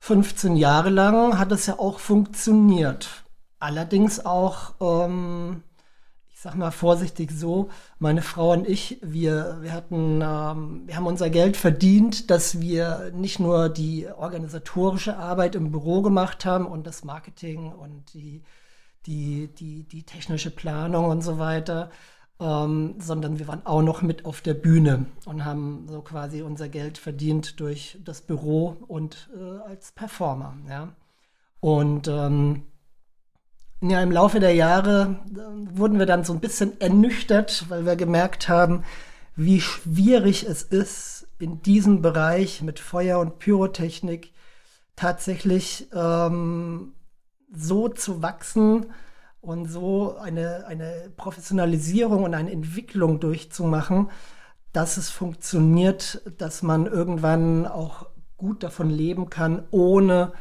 15 0.00 0.56
Jahre 0.56 0.90
lang 0.90 1.38
hat 1.38 1.52
es 1.52 1.66
ja 1.66 1.78
auch 1.78 1.98
funktioniert. 1.98 3.24
Allerdings 3.58 4.24
auch, 4.24 4.74
ähm, 4.80 5.62
ich 6.40 6.44
sag 6.44 6.54
mal 6.54 6.70
vorsichtig 6.70 7.32
so, 7.32 7.68
meine 7.98 8.22
Frau 8.22 8.52
und 8.52 8.66
ich, 8.66 8.98
wir, 9.02 9.58
wir 9.60 9.74
hatten, 9.74 10.22
ähm, 10.22 10.84
wir 10.86 10.96
haben 10.96 11.06
unser 11.06 11.28
Geld 11.28 11.54
verdient, 11.54 12.30
dass 12.30 12.62
wir 12.62 13.12
nicht 13.14 13.40
nur 13.40 13.68
die 13.68 14.08
organisatorische 14.08 15.18
Arbeit 15.18 15.54
im 15.54 15.70
Büro 15.70 16.00
gemacht 16.00 16.46
haben 16.46 16.64
und 16.64 16.86
das 16.86 17.04
Marketing 17.04 17.70
und 17.70 18.14
die, 18.14 18.42
die, 19.04 19.48
die, 19.48 19.82
die 19.82 20.02
technische 20.04 20.50
Planung 20.50 21.10
und 21.10 21.20
so 21.20 21.38
weiter, 21.38 21.90
ähm, 22.40 22.94
sondern 22.98 23.38
wir 23.38 23.46
waren 23.46 23.66
auch 23.66 23.82
noch 23.82 24.00
mit 24.00 24.24
auf 24.24 24.40
der 24.40 24.54
Bühne 24.54 25.04
und 25.26 25.44
haben 25.44 25.88
so 25.90 26.00
quasi 26.00 26.40
unser 26.40 26.70
Geld 26.70 26.96
verdient 26.96 27.60
durch 27.60 27.98
das 28.02 28.22
Büro 28.22 28.78
und 28.88 29.28
äh, 29.36 29.68
als 29.68 29.92
Performer. 29.92 30.54
Ja. 30.66 30.88
Und 31.60 32.08
ähm, 32.08 32.62
ja, 33.80 34.02
im 34.02 34.12
Laufe 34.12 34.40
der 34.40 34.54
Jahre 34.54 35.20
äh, 35.30 35.78
wurden 35.78 35.98
wir 35.98 36.06
dann 36.06 36.24
so 36.24 36.32
ein 36.32 36.40
bisschen 36.40 36.80
ernüchtert, 36.80 37.66
weil 37.68 37.86
wir 37.86 37.96
gemerkt 37.96 38.48
haben, 38.48 38.84
wie 39.36 39.60
schwierig 39.60 40.46
es 40.46 40.62
ist, 40.62 41.28
in 41.38 41.62
diesem 41.62 42.02
Bereich 42.02 42.62
mit 42.62 42.78
Feuer 42.78 43.18
und 43.18 43.38
Pyrotechnik 43.38 44.32
tatsächlich 44.96 45.88
ähm, 45.94 46.92
so 47.52 47.88
zu 47.88 48.22
wachsen, 48.22 48.86
und 49.40 49.66
so 49.66 50.16
eine, 50.16 50.66
eine 50.66 51.10
Professionalisierung 51.16 52.24
und 52.24 52.34
eine 52.34 52.50
Entwicklung 52.50 53.20
durchzumachen, 53.20 54.10
dass 54.72 54.96
es 54.96 55.10
funktioniert, 55.10 56.22
dass 56.38 56.62
man 56.62 56.86
irgendwann 56.86 57.66
auch 57.66 58.06
gut 58.36 58.62
davon 58.62 58.90
leben 58.90 59.30
kann, 59.30 59.64
ohne 59.70 60.32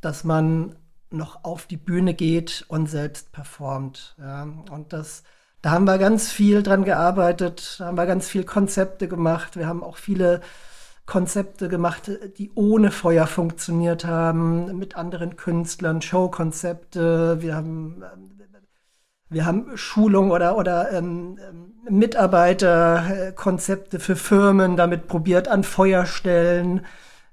dass 0.00 0.24
man 0.24 0.76
noch 1.10 1.44
auf 1.44 1.66
die 1.66 1.76
Bühne 1.76 2.14
geht 2.14 2.64
und 2.68 2.88
selbst 2.88 3.32
performt. 3.32 4.14
Ja. 4.18 4.46
Und 4.70 4.92
das, 4.92 5.22
Da 5.62 5.70
haben 5.70 5.86
wir 5.86 5.98
ganz 5.98 6.30
viel 6.30 6.62
dran 6.62 6.84
gearbeitet, 6.84 7.76
da 7.78 7.86
haben 7.86 7.96
wir 7.96 8.06
ganz 8.06 8.28
viel 8.28 8.44
Konzepte 8.44 9.08
gemacht. 9.08 9.56
Wir 9.56 9.66
haben 9.66 9.82
auch 9.82 9.96
viele 9.96 10.40
Konzepte 11.06 11.68
gemacht, 11.68 12.10
die 12.36 12.50
ohne 12.54 12.90
Feuer 12.90 13.26
funktioniert 13.26 14.04
haben, 14.04 14.76
mit 14.78 14.96
anderen 14.96 15.36
Künstlern, 15.36 16.02
Showkonzepte. 16.02 17.40
Wir 17.40 17.54
haben, 17.56 18.02
wir 19.30 19.46
haben 19.46 19.76
Schulung 19.76 20.30
oder, 20.30 20.56
oder 20.56 20.90
ähm, 20.92 21.38
Mitarbeiterkonzepte 21.88 24.00
für 24.00 24.16
Firmen 24.16 24.76
damit 24.76 25.08
probiert 25.08 25.48
an 25.48 25.64
Feuerstellen. 25.64 26.84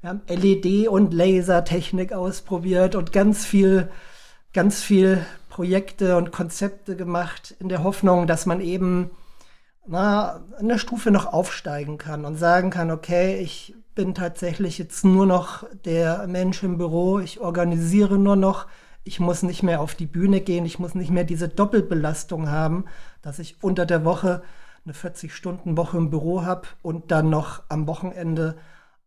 Wir 0.05 0.11
haben 0.11 0.21
LED- 0.27 0.87
und 0.87 1.15
Lasertechnik 1.15 2.13
ausprobiert 2.13 2.93
und 2.93 3.11
ganz 3.11 3.43
viel, 3.43 3.89
ganz 4.53 4.83
viel 4.83 5.25
Projekte 5.49 6.15
und 6.15 6.31
Konzepte 6.31 6.95
gemacht 6.95 7.55
in 7.59 7.69
der 7.69 7.83
Hoffnung, 7.83 8.27
dass 8.27 8.45
man 8.45 8.61
eben 8.61 9.09
na, 9.87 10.43
eine 10.59 10.77
Stufe 10.77 11.09
noch 11.09 11.33
aufsteigen 11.33 11.97
kann 11.97 12.23
und 12.23 12.35
sagen 12.35 12.69
kann, 12.69 12.91
okay, 12.91 13.39
ich 13.39 13.73
bin 13.95 14.13
tatsächlich 14.13 14.77
jetzt 14.77 15.03
nur 15.05 15.25
noch 15.25 15.65
der 15.85 16.27
Mensch 16.27 16.61
im 16.61 16.77
Büro, 16.77 17.17
ich 17.17 17.39
organisiere 17.39 18.19
nur 18.19 18.35
noch, 18.35 18.67
ich 19.03 19.19
muss 19.19 19.41
nicht 19.41 19.63
mehr 19.63 19.81
auf 19.81 19.95
die 19.95 20.05
Bühne 20.05 20.39
gehen, 20.39 20.67
ich 20.67 20.77
muss 20.77 20.93
nicht 20.93 21.09
mehr 21.09 21.23
diese 21.23 21.49
Doppelbelastung 21.49 22.51
haben, 22.51 22.85
dass 23.23 23.39
ich 23.39 23.63
unter 23.63 23.87
der 23.87 24.05
Woche 24.05 24.43
eine 24.85 24.93
40-Stunden-Woche 24.93 25.97
im 25.97 26.11
Büro 26.11 26.43
habe 26.43 26.67
und 26.83 27.09
dann 27.09 27.31
noch 27.31 27.63
am 27.69 27.87
Wochenende 27.87 28.55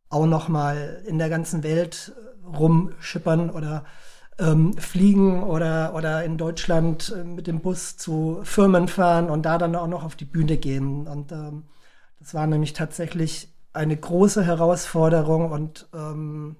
auch 0.08 0.26
noch 0.26 0.48
mal 0.48 1.02
in 1.06 1.18
der 1.18 1.28
ganzen 1.28 1.62
Welt 1.62 2.12
rumschippern 2.44 3.50
oder 3.50 3.84
ähm, 4.38 4.76
fliegen 4.78 5.42
oder, 5.42 5.94
oder 5.94 6.24
in 6.24 6.38
Deutschland 6.38 7.14
äh, 7.16 7.24
mit 7.24 7.46
dem 7.46 7.60
Bus 7.60 7.96
zu 7.96 8.40
Firmen 8.44 8.88
fahren 8.88 9.30
und 9.30 9.42
da 9.42 9.58
dann 9.58 9.74
auch 9.74 9.88
noch 9.88 10.04
auf 10.04 10.16
die 10.16 10.24
Bühne 10.24 10.56
gehen. 10.56 11.06
Und 11.06 11.32
ähm, 11.32 11.64
das 12.20 12.34
war 12.34 12.46
nämlich 12.46 12.72
tatsächlich 12.72 13.52
eine 13.72 13.96
große 13.96 14.44
Herausforderung 14.44 15.50
und 15.50 15.88
ähm, 15.92 16.56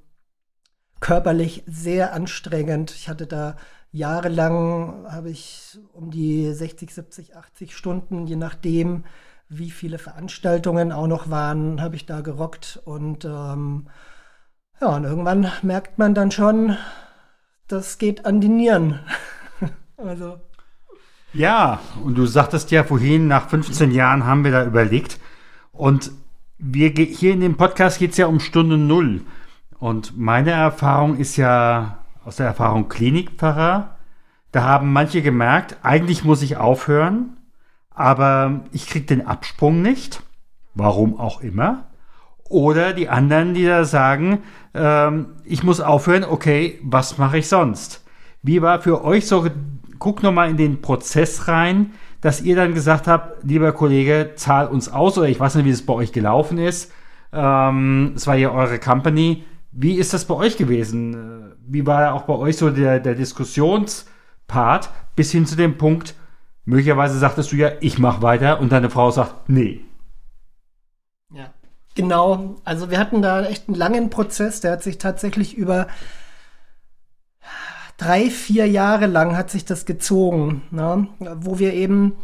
körperlich 1.01 1.63
sehr 1.67 2.13
anstrengend. 2.13 2.91
Ich 2.91 3.09
hatte 3.09 3.27
da 3.27 3.57
jahrelang, 3.93 5.07
habe 5.11 5.31
ich 5.31 5.79
um 5.93 6.11
die 6.11 6.53
60, 6.53 6.93
70, 6.93 7.37
80 7.37 7.77
Stunden, 7.77 8.27
je 8.27 8.37
nachdem, 8.37 9.05
wie 9.49 9.71
viele 9.71 9.99
Veranstaltungen 9.99 10.93
auch 10.93 11.07
noch 11.07 11.31
waren, 11.31 11.81
habe 11.81 11.97
ich 11.97 12.07
da 12.07 12.21
gerockt. 12.21 12.81
Und 12.85 13.25
ähm, 13.25 13.87
ja, 14.81 14.89
und 14.89 15.05
irgendwann 15.05 15.51
merkt 15.63 15.99
man 15.99 16.15
dann 16.15 16.31
schon, 16.31 16.77
das 17.67 17.99
geht 17.99 18.27
an 18.27 18.41
die 18.41 18.49
Nieren. 18.49 19.01
also. 19.97 20.41
Ja, 21.33 21.81
und 22.05 22.17
du 22.17 22.27
sagtest 22.27 22.71
ja 22.71 22.85
vorhin, 22.85 23.29
nach 23.29 23.49
15 23.49 23.91
Jahren 23.91 24.25
haben 24.25 24.45
wir 24.45 24.53
da 24.53 24.65
überlegt. 24.65 25.19
Und 25.73 26.11
wir 26.59 26.91
hier 26.91 27.33
in 27.33 27.41
dem 27.41 27.57
Podcast 27.57 27.99
geht 27.99 28.13
es 28.13 28.17
ja 28.17 28.27
um 28.27 28.41
Stunde 28.41 28.77
Null. 28.77 29.23
Und 29.79 30.19
meine 30.19 30.51
Erfahrung 30.51 31.17
ist 31.17 31.37
ja 31.37 31.99
aus 32.25 32.37
der 32.37 32.47
Erfahrung 32.47 32.89
Klinikpfarrer. 32.89 33.97
Da 34.53 34.63
haben 34.63 34.93
manche 34.93 35.23
gemerkt, 35.23 35.77
eigentlich 35.83 36.25
muss 36.25 36.43
ich 36.43 36.57
aufhören, 36.57 37.38
aber 37.99 38.61
ich 38.73 38.87
kriege 38.87 39.07
den 39.07 39.27
Absprung 39.27 39.83
nicht. 39.83 40.23
Warum 40.75 41.19
auch 41.19 41.41
immer. 41.41 41.87
Oder 42.49 42.93
die 42.93 43.09
anderen, 43.09 43.55
die 43.55 43.67
da 43.67 43.85
sagen, 43.85 44.43
ähm, 44.73 45.35
ich 45.45 45.63
muss 45.63 45.81
aufhören, 45.81 46.25
okay, 46.25 46.79
was 46.83 47.19
mache 47.19 47.39
ich 47.39 47.49
sonst? 47.49 48.05
Wie 48.43 48.63
war 48.63 48.81
für 48.81 49.05
euch 49.05 49.27
so, 49.27 49.47
guck 49.99 50.23
nochmal 50.23 50.49
in 50.49 50.57
den 50.57 50.81
Prozess 50.81 51.49
rein, 51.49 51.93
dass 52.21 52.41
ihr 52.41 52.57
dann 52.57 52.75
gesagt 52.75 53.07
habt, 53.07 53.45
lieber 53.45 53.73
Kollege, 53.73 54.33
zahl 54.37 54.69
uns 54.69 54.89
aus, 54.89 55.19
oder 55.19 55.29
ich 55.29 55.39
weiß 55.39 55.57
nicht, 55.57 55.65
wie 55.65 55.71
es 55.71 55.85
bei 55.85 55.95
euch 55.95 56.13
gelaufen 56.13 56.59
ist. 56.59 56.93
Ähm, 57.33 58.13
es 58.17 58.27
war 58.27 58.37
ja 58.37 58.51
eure 58.51 58.79
Company. 58.79 59.45
Wie 59.73 59.95
ist 59.95 60.15
das 60.15 60.25
bei 60.25 60.35
euch 60.35 60.57
gewesen? 60.57 61.55
Wie 61.67 61.87
war 61.87 62.15
auch 62.15 62.23
bei 62.23 62.35
euch 62.35 62.57
so 62.57 62.71
der, 62.71 63.01
der 63.01 63.15
Diskussionspart 63.15 64.91
bis 65.15 65.33
hin 65.33 65.47
zu 65.47 65.57
dem 65.57 65.77
Punkt, 65.77 66.15
möglicherweise 66.69 67.19
sagtest 67.19 67.51
du 67.51 67.57
ja, 67.57 67.73
ich 67.81 67.99
mache 67.99 68.21
weiter 68.21 68.61
und 68.61 68.71
deine 68.71 68.91
Frau 68.91 69.11
sagt, 69.11 69.49
nee. 69.49 69.81
Ja. 71.33 71.51
Genau, 71.95 72.57
also 72.65 72.91
wir 72.91 72.99
hatten 72.99 73.23
da 73.23 73.45
echt 73.45 73.69
einen 73.69 73.77
langen 73.77 74.11
Prozess, 74.11 74.61
der 74.61 74.73
hat 74.73 74.83
sich 74.83 74.99
tatsächlich 74.99 75.57
über 75.57 75.89
drei, 77.97 78.29
vier 78.29 78.69
Jahre 78.69 79.07
lang 79.07 79.37
hat 79.37 79.51
sich 79.51 79.65
das 79.65 79.87
gezogen, 79.87 80.63
ne? 80.71 81.09
wo 81.37 81.59
wir 81.59 81.73
eben 81.73 82.19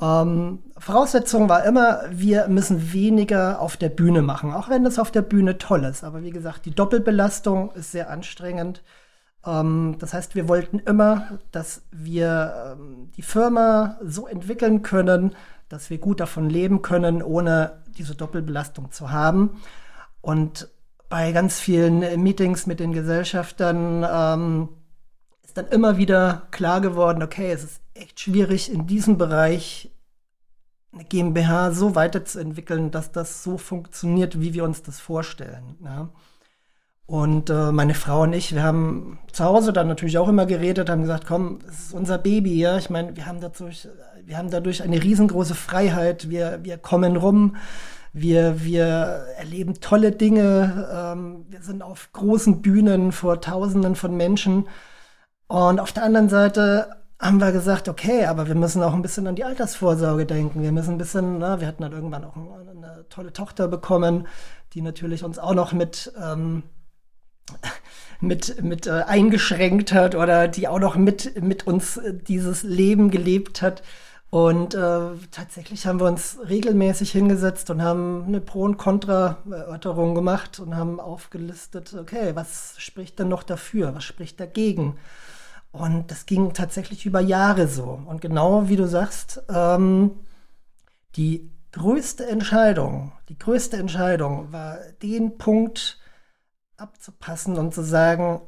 ähm, 0.00 0.58
Voraussetzung 0.76 1.48
war 1.48 1.64
immer, 1.64 2.00
wir 2.10 2.48
müssen 2.48 2.92
weniger 2.92 3.60
auf 3.60 3.76
der 3.76 3.90
Bühne 3.90 4.22
machen, 4.22 4.52
auch 4.52 4.70
wenn 4.70 4.82
das 4.82 4.98
auf 4.98 5.12
der 5.12 5.22
Bühne 5.22 5.58
toll 5.58 5.84
ist. 5.84 6.02
Aber 6.02 6.24
wie 6.24 6.30
gesagt, 6.30 6.66
die 6.66 6.74
Doppelbelastung 6.74 7.70
ist 7.74 7.92
sehr 7.92 8.10
anstrengend. 8.10 8.82
Ähm, 9.46 9.96
das 9.98 10.14
heißt, 10.14 10.34
wir 10.34 10.48
wollten 10.48 10.78
immer, 10.78 11.38
dass 11.50 11.82
wir 11.90 12.76
ähm, 12.78 13.10
die 13.16 13.22
Firma 13.22 13.98
so 14.02 14.26
entwickeln 14.26 14.82
können, 14.82 15.34
dass 15.68 15.90
wir 15.90 15.98
gut 15.98 16.20
davon 16.20 16.50
leben 16.50 16.82
können, 16.82 17.22
ohne 17.22 17.82
diese 17.96 18.14
Doppelbelastung 18.14 18.92
zu 18.92 19.10
haben. 19.10 19.62
Und 20.20 20.68
bei 21.08 21.32
ganz 21.32 21.60
vielen 21.60 22.22
Meetings 22.22 22.66
mit 22.66 22.80
den 22.80 22.92
Gesellschaftern 22.92 24.06
ähm, 24.08 24.68
ist 25.42 25.56
dann 25.56 25.68
immer 25.68 25.96
wieder 25.96 26.46
klar 26.50 26.80
geworden, 26.80 27.22
okay, 27.22 27.52
es 27.52 27.64
ist 27.64 27.80
echt 27.94 28.20
schwierig 28.20 28.72
in 28.72 28.86
diesem 28.86 29.18
Bereich 29.18 29.90
eine 30.92 31.04
GmbH 31.04 31.72
so 31.72 31.94
weiterzuentwickeln, 31.94 32.90
dass 32.90 33.12
das 33.12 33.42
so 33.42 33.58
funktioniert, 33.58 34.40
wie 34.40 34.54
wir 34.54 34.64
uns 34.64 34.82
das 34.82 35.00
vorstellen. 35.00 35.76
Ja. 35.82 36.10
Und 37.12 37.50
äh, 37.50 37.72
meine 37.72 37.92
Frau 37.92 38.22
und 38.22 38.32
ich, 38.32 38.54
wir 38.54 38.62
haben 38.62 39.18
zu 39.32 39.44
Hause 39.44 39.74
dann 39.74 39.86
natürlich 39.86 40.16
auch 40.16 40.28
immer 40.28 40.46
geredet, 40.46 40.88
haben 40.88 41.02
gesagt, 41.02 41.26
komm, 41.26 41.58
es 41.68 41.88
ist 41.88 41.92
unser 41.92 42.16
Baby, 42.16 42.58
ja. 42.58 42.78
Ich 42.78 42.88
meine, 42.88 43.14
wir 43.14 43.26
haben 43.26 43.38
dadurch, 43.38 43.86
wir 44.24 44.38
haben 44.38 44.50
dadurch 44.50 44.82
eine 44.82 45.02
riesengroße 45.02 45.54
Freiheit. 45.54 46.30
Wir, 46.30 46.60
wir 46.62 46.78
kommen 46.78 47.18
rum, 47.18 47.56
wir, 48.14 48.64
wir 48.64 48.86
erleben 49.36 49.78
tolle 49.78 50.12
Dinge. 50.12 50.88
Ähm, 50.90 51.44
wir 51.50 51.60
sind 51.60 51.82
auf 51.82 52.08
großen 52.14 52.62
Bühnen 52.62 53.12
vor 53.12 53.42
Tausenden 53.42 53.94
von 53.94 54.16
Menschen. 54.16 54.66
Und 55.48 55.80
auf 55.80 55.92
der 55.92 56.04
anderen 56.04 56.30
Seite 56.30 56.96
haben 57.20 57.42
wir 57.42 57.52
gesagt, 57.52 57.90
okay, 57.90 58.24
aber 58.24 58.48
wir 58.48 58.54
müssen 58.54 58.82
auch 58.82 58.94
ein 58.94 59.02
bisschen 59.02 59.26
an 59.26 59.36
die 59.36 59.44
Altersvorsorge 59.44 60.24
denken. 60.24 60.62
Wir 60.62 60.72
müssen 60.72 60.92
ein 60.92 60.98
bisschen, 60.98 61.40
na, 61.40 61.60
wir 61.60 61.66
hatten 61.66 61.82
dann 61.82 61.92
irgendwann 61.92 62.24
auch 62.24 62.36
eine 62.36 63.04
tolle 63.10 63.34
Tochter 63.34 63.68
bekommen, 63.68 64.26
die 64.72 64.80
natürlich 64.80 65.24
uns 65.24 65.38
auch 65.38 65.52
noch 65.52 65.74
mit 65.74 66.10
ähm, 66.18 66.62
mit, 68.20 68.62
mit 68.62 68.86
äh, 68.86 69.02
eingeschränkt 69.06 69.92
hat 69.92 70.14
oder 70.14 70.48
die 70.48 70.68
auch 70.68 70.78
noch 70.78 70.96
mit, 70.96 71.42
mit 71.42 71.66
uns 71.66 71.96
äh, 71.96 72.14
dieses 72.14 72.62
Leben 72.62 73.10
gelebt 73.10 73.62
hat. 73.62 73.82
Und 74.30 74.74
äh, 74.74 75.10
tatsächlich 75.30 75.86
haben 75.86 76.00
wir 76.00 76.06
uns 76.06 76.38
regelmäßig 76.48 77.12
hingesetzt 77.12 77.68
und 77.68 77.82
haben 77.82 78.24
eine 78.26 78.40
Pro- 78.40 78.62
und 78.62 78.78
Contra-Erörterung 78.78 80.14
gemacht 80.14 80.58
und 80.58 80.74
haben 80.74 81.00
aufgelistet, 81.00 81.94
okay, 81.94 82.30
was 82.34 82.74
spricht 82.78 83.18
denn 83.18 83.28
noch 83.28 83.42
dafür, 83.42 83.94
was 83.94 84.04
spricht 84.04 84.40
dagegen? 84.40 84.96
Und 85.70 86.10
das 86.10 86.24
ging 86.24 86.54
tatsächlich 86.54 87.04
über 87.04 87.20
Jahre 87.20 87.68
so. 87.68 88.00
Und 88.06 88.22
genau 88.22 88.68
wie 88.68 88.76
du 88.76 88.86
sagst, 88.86 89.42
ähm, 89.50 90.12
die 91.16 91.50
größte 91.72 92.26
Entscheidung, 92.26 93.12
die 93.28 93.38
größte 93.38 93.76
Entscheidung 93.76 94.52
war 94.52 94.78
den 95.02 95.36
Punkt 95.36 95.98
abzupassen 96.82 97.56
und 97.56 97.72
zu 97.72 97.82
sagen, 97.82 98.40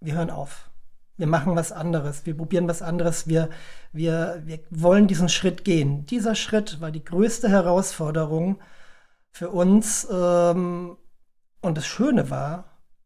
wir 0.00 0.14
hören 0.14 0.30
auf. 0.30 0.70
Wir 1.18 1.26
machen 1.26 1.54
was 1.54 1.70
anderes, 1.70 2.24
wir 2.24 2.36
probieren 2.36 2.66
was 2.66 2.80
anderes, 2.80 3.28
wir, 3.28 3.50
wir, 3.92 4.42
wir 4.44 4.60
wollen 4.70 5.06
diesen 5.06 5.28
Schritt 5.28 5.64
gehen. 5.64 6.06
Dieser 6.06 6.34
Schritt 6.34 6.80
war 6.80 6.90
die 6.90 7.04
größte 7.04 7.48
Herausforderung 7.50 8.58
für 9.30 9.50
uns. 9.50 10.08
Ähm, 10.10 10.96
und 11.60 11.76
das 11.76 11.86
Schöne 11.86 12.30
war, 12.30 12.64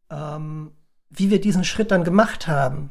ähm, 0.09 0.73
wie 1.11 1.31
wir 1.31 1.41
diesen 1.41 1.65
Schritt 1.65 1.91
dann 1.91 2.05
gemacht 2.05 2.47
haben. 2.47 2.91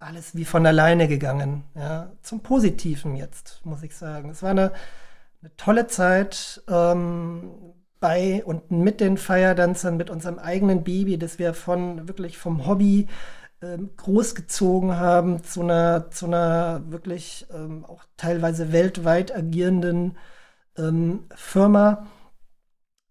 Alles 0.00 0.34
wie 0.34 0.44
von 0.44 0.66
alleine 0.66 1.08
gegangen. 1.08 1.64
Ja, 1.74 2.12
zum 2.22 2.42
Positiven 2.42 3.14
jetzt, 3.14 3.64
muss 3.64 3.82
ich 3.82 3.96
sagen. 3.96 4.30
Es 4.30 4.42
war 4.42 4.50
eine, 4.50 4.72
eine 5.40 5.56
tolle 5.56 5.86
Zeit. 5.86 6.62
Ähm, 6.68 7.74
bei 8.04 8.44
und 8.44 8.70
mit 8.70 9.00
den 9.00 9.16
Feierdanzern, 9.16 9.96
mit 9.96 10.10
unserem 10.10 10.38
eigenen 10.38 10.84
Baby, 10.84 11.16
das 11.16 11.38
wir 11.38 11.54
von 11.54 12.06
wirklich 12.06 12.36
vom 12.36 12.66
Hobby 12.66 13.08
ähm, 13.62 13.92
großgezogen 13.96 14.98
haben 14.98 15.42
zu 15.42 15.62
einer, 15.62 16.10
zu 16.10 16.26
einer 16.26 16.82
wirklich 16.92 17.46
ähm, 17.50 17.82
auch 17.86 18.04
teilweise 18.18 18.72
weltweit 18.72 19.34
agierenden 19.34 20.18
ähm, 20.76 21.24
Firma. 21.34 22.06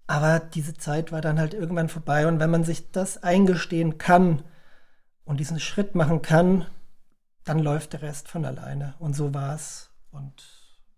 Aber 0.05 0.39
diese 0.39 0.75
Zeit 0.75 1.11
war 1.11 1.21
dann 1.21 1.39
halt 1.39 1.55
irgendwann 1.55 1.89
vorbei. 1.89 2.27
Und 2.27 2.39
wenn 2.39 2.51
man 2.51 2.63
sich 2.63 2.91
das 2.91 3.23
eingestehen 3.23 3.97
kann 3.97 4.43
und 5.25 5.39
diesen 5.39 5.59
Schritt 5.59 5.95
machen 5.95 6.21
kann, 6.21 6.67
dann 7.45 7.57
läuft 7.57 7.93
der 7.93 8.03
Rest 8.03 8.27
von 8.27 8.45
alleine. 8.45 8.93
Und 8.99 9.15
so 9.15 9.33
war 9.33 9.55
es. 9.55 9.89
Und 10.11 10.43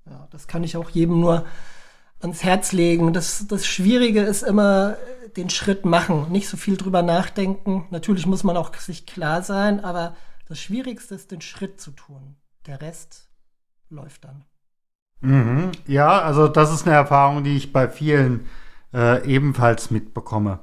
ja, 0.06 0.28
das 0.32 0.50
kann 0.50 0.66
ich 0.66 0.76
auch 0.76 0.90
jedem 0.90 1.22
nur 1.22 1.46
ans 2.22 2.44
Herz 2.44 2.72
legen. 2.72 3.14
Das, 3.14 3.48
das 3.48 3.66
Schwierige 3.66 4.22
ist 4.22 4.44
immer 4.44 4.98
den 5.38 5.50
Schritt 5.50 5.86
machen, 5.86 6.32
nicht 6.32 6.48
so 6.48 6.58
viel 6.58 6.78
drüber 6.78 7.02
nachdenken. 7.02 7.86
Natürlich 7.92 8.26
muss 8.26 8.44
man 8.44 8.58
auch 8.58 8.74
sich 8.74 9.06
klar 9.06 9.42
sein, 9.42 9.84
aber 9.84 10.16
das 10.48 10.60
Schwierigste 10.60 11.16
ist, 11.16 11.32
den 11.32 11.42
Schritt 11.42 11.82
zu 11.82 11.92
tun. 11.92 12.36
Der 12.68 12.82
Rest 12.82 13.30
läuft 13.90 14.26
dann. 14.26 14.46
Mhm. 15.22 15.72
Ja, 15.88 16.22
also 16.22 16.48
das 16.48 16.74
ist 16.74 16.86
eine 16.86 16.96
Erfahrung, 16.96 17.44
die 17.44 17.58
ich 17.58 17.74
bei 17.74 17.90
vielen 17.90 18.48
äh, 18.94 19.26
ebenfalls 19.28 19.92
mitbekomme. 19.92 20.60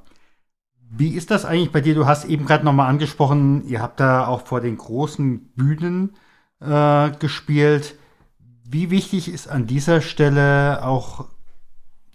Wie 0.89 1.15
ist 1.15 1.31
das 1.31 1.45
eigentlich 1.45 1.73
bei 1.73 1.81
dir? 1.81 1.95
Du 1.95 2.07
hast 2.07 2.27
eben 2.27 2.45
gerade 2.45 2.65
nochmal 2.65 2.89
angesprochen, 2.89 3.67
ihr 3.67 3.81
habt 3.81 3.99
da 3.99 4.27
auch 4.27 4.47
vor 4.47 4.61
den 4.61 4.77
großen 4.77 5.53
Bühnen 5.55 6.17
äh, 6.61 7.11
gespielt. 7.13 7.97
Wie 8.65 8.91
wichtig 8.91 9.33
ist 9.33 9.49
an 9.49 9.67
dieser 9.67 10.01
Stelle 10.01 10.85
auch 10.85 11.29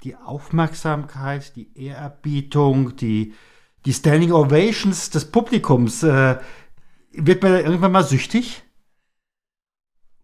die 0.03 0.15
Aufmerksamkeit, 0.15 1.55
die 1.55 1.69
Ehrerbietung, 1.77 2.95
die, 2.95 3.33
die 3.85 3.93
Standing 3.93 4.31
Ovations 4.31 5.09
des 5.09 5.31
Publikums? 5.31 6.03
Äh, 6.03 6.37
wird 7.11 7.41
man 7.43 7.51
da 7.53 7.59
irgendwann 7.59 7.91
mal 7.91 8.03
süchtig? 8.03 8.63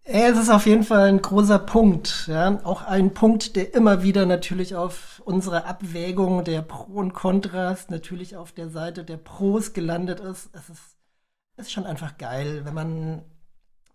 Es 0.06 0.36
ist 0.36 0.50
auf 0.50 0.66
jeden 0.66 0.84
Fall 0.84 1.08
ein 1.08 1.22
großer 1.22 1.58
Punkt. 1.58 2.26
Ja? 2.28 2.60
Auch 2.64 2.82
ein 2.82 3.14
Punkt, 3.14 3.56
der 3.56 3.74
immer 3.74 4.02
wieder 4.02 4.26
natürlich 4.26 4.76
auf 4.76 5.22
unsere 5.24 5.64
Abwägung 5.64 6.44
der 6.44 6.60
Pro 6.60 6.92
und 6.92 7.14
Kontras 7.14 7.88
natürlich 7.88 8.36
auf 8.36 8.52
der 8.52 8.68
Seite 8.68 9.02
der 9.02 9.16
Pros 9.16 9.72
gelandet 9.72 10.20
ist. 10.20 10.50
Es 10.52 10.68
ist, 10.68 10.96
ist 11.56 11.72
schon 11.72 11.86
einfach 11.86 12.18
geil, 12.18 12.64
wenn 12.64 12.74
man. 12.74 13.22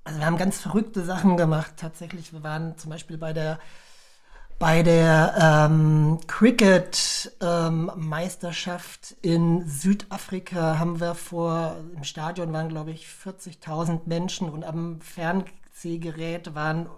Also 0.03 0.19
wir 0.19 0.25
haben 0.25 0.37
ganz 0.37 0.59
verrückte 0.59 1.03
Sachen 1.05 1.37
gemacht. 1.37 1.73
Tatsächlich, 1.77 2.33
wir 2.33 2.41
waren 2.41 2.75
zum 2.77 2.89
Beispiel 2.89 3.19
bei 3.19 3.31
der 3.31 3.59
bei 4.59 4.83
der 4.83 5.67
ähm, 5.71 6.19
Cricket-Meisterschaft 6.27 9.15
ähm, 9.23 9.31
in 9.31 9.65
Südafrika 9.67 10.77
haben 10.77 10.99
wir 10.99 11.15
vor, 11.15 11.77
im 11.95 12.03
Stadion 12.03 12.51
waren 12.51 12.67
glaube 12.67 12.91
ich 12.91 13.07
40.000 13.07 14.01
Menschen 14.05 14.49
und 14.49 14.65
am 14.65 14.99
Fernsehgerät 14.99 16.55
waren 16.55 16.89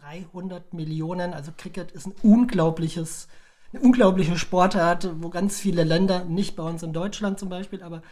300 0.00 0.74
Millionen. 0.74 1.32
Also 1.32 1.52
Cricket 1.56 1.90
ist 1.92 2.06
ein 2.06 2.12
unglaubliches, 2.22 3.28
eine 3.72 3.80
unglaubliche 3.82 4.36
Sportart, 4.36 5.08
wo 5.22 5.30
ganz 5.30 5.58
viele 5.58 5.84
Länder, 5.84 6.24
nicht 6.24 6.54
bei 6.54 6.64
uns 6.64 6.82
in 6.82 6.92
Deutschland 6.92 7.38
zum 7.38 7.48
Beispiel, 7.48 7.82
aber 7.82 8.02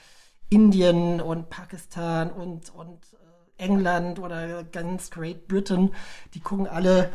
Indien 0.48 1.20
und 1.20 1.50
Pakistan 1.50 2.30
und, 2.30 2.74
und 2.74 3.04
äh, 3.12 3.62
England 3.62 4.18
oder 4.18 4.64
ganz 4.64 5.10
Great 5.10 5.46
Britain, 5.46 5.94
die 6.32 6.40
gucken 6.40 6.66
alle 6.66 7.10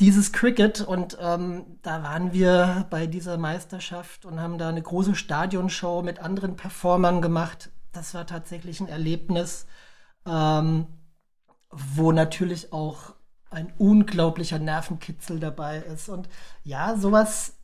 dieses 0.00 0.32
Cricket 0.32 0.80
und 0.80 1.16
ähm, 1.20 1.78
da 1.82 2.02
waren 2.02 2.32
wir 2.32 2.86
bei 2.90 3.06
dieser 3.06 3.36
Meisterschaft 3.38 4.24
und 4.24 4.40
haben 4.40 4.58
da 4.58 4.68
eine 4.68 4.82
große 4.82 5.14
Stadionshow 5.14 6.02
mit 6.02 6.18
anderen 6.18 6.56
Performern 6.56 7.22
gemacht. 7.22 7.70
Das 7.92 8.14
war 8.14 8.26
tatsächlich 8.26 8.80
ein 8.80 8.88
Erlebnis, 8.88 9.66
ähm, 10.26 10.86
wo 11.70 12.12
natürlich 12.12 12.72
auch 12.72 13.14
ein 13.50 13.72
unglaublicher 13.78 14.58
Nervenkitzel 14.58 15.38
dabei 15.38 15.78
ist. 15.78 16.08
Und 16.08 16.28
ja, 16.64 16.96
sowas, 16.96 17.58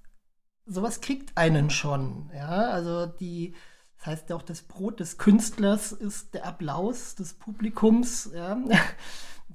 sowas 0.67 1.01
kriegt 1.01 1.37
einen 1.37 1.71
schon. 1.71 2.31
Ja, 2.35 2.69
also 2.69 3.07
die, 3.07 3.55
das 3.97 4.07
heißt 4.07 4.31
ja 4.31 4.37
auch, 4.37 4.43
das 4.43 4.63
Brot 4.63 5.01
des 5.01 5.17
Künstlers 5.17 5.93
ist 5.93 6.35
der 6.35 6.47
Applaus 6.47 7.15
des 7.15 7.35
Publikums. 7.35 8.31
Ja. 8.35 8.59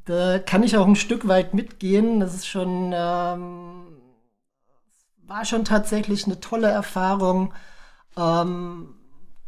Da 0.05 0.39
kann 0.39 0.63
ich 0.63 0.75
auch 0.77 0.87
ein 0.87 0.95
Stück 0.95 1.27
weit 1.27 1.53
mitgehen. 1.53 2.19
Das 2.19 2.35
ist 2.35 2.47
schon, 2.47 2.91
ähm, 2.93 4.01
war 5.17 5.45
schon 5.45 5.63
tatsächlich 5.63 6.25
eine 6.25 6.39
tolle 6.39 6.69
Erfahrung, 6.69 7.53
ähm, 8.17 8.95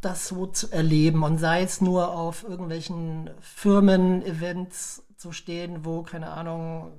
das 0.01 0.27
so 0.27 0.45
zu 0.47 0.71
erleben. 0.71 1.23
Und 1.23 1.39
sei 1.39 1.63
es 1.63 1.81
nur 1.81 2.13
auf 2.13 2.43
irgendwelchen 2.43 3.31
Firmen-Events 3.41 5.03
zu 5.17 5.31
stehen, 5.33 5.83
wo, 5.83 6.03
keine 6.03 6.31
Ahnung, 6.31 6.93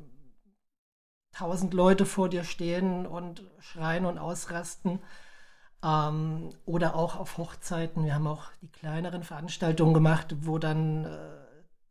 tausend 1.33 1.75
Leute 1.75 2.07
vor 2.07 2.29
dir 2.29 2.45
stehen 2.45 3.07
und 3.07 3.45
schreien 3.61 4.07
und 4.07 4.19
ausrasten. 4.19 5.01
Ähm, 5.83 6.51
oder 6.67 6.95
auch 6.95 7.17
auf 7.17 7.39
Hochzeiten. 7.39 8.05
Wir 8.05 8.15
haben 8.15 8.27
auch 8.27 8.45
die 8.61 8.71
kleineren 8.71 9.23
Veranstaltungen 9.23 9.95
gemacht, 9.95 10.35
wo 10.41 10.59
dann 10.59 11.05
äh, 11.07 11.46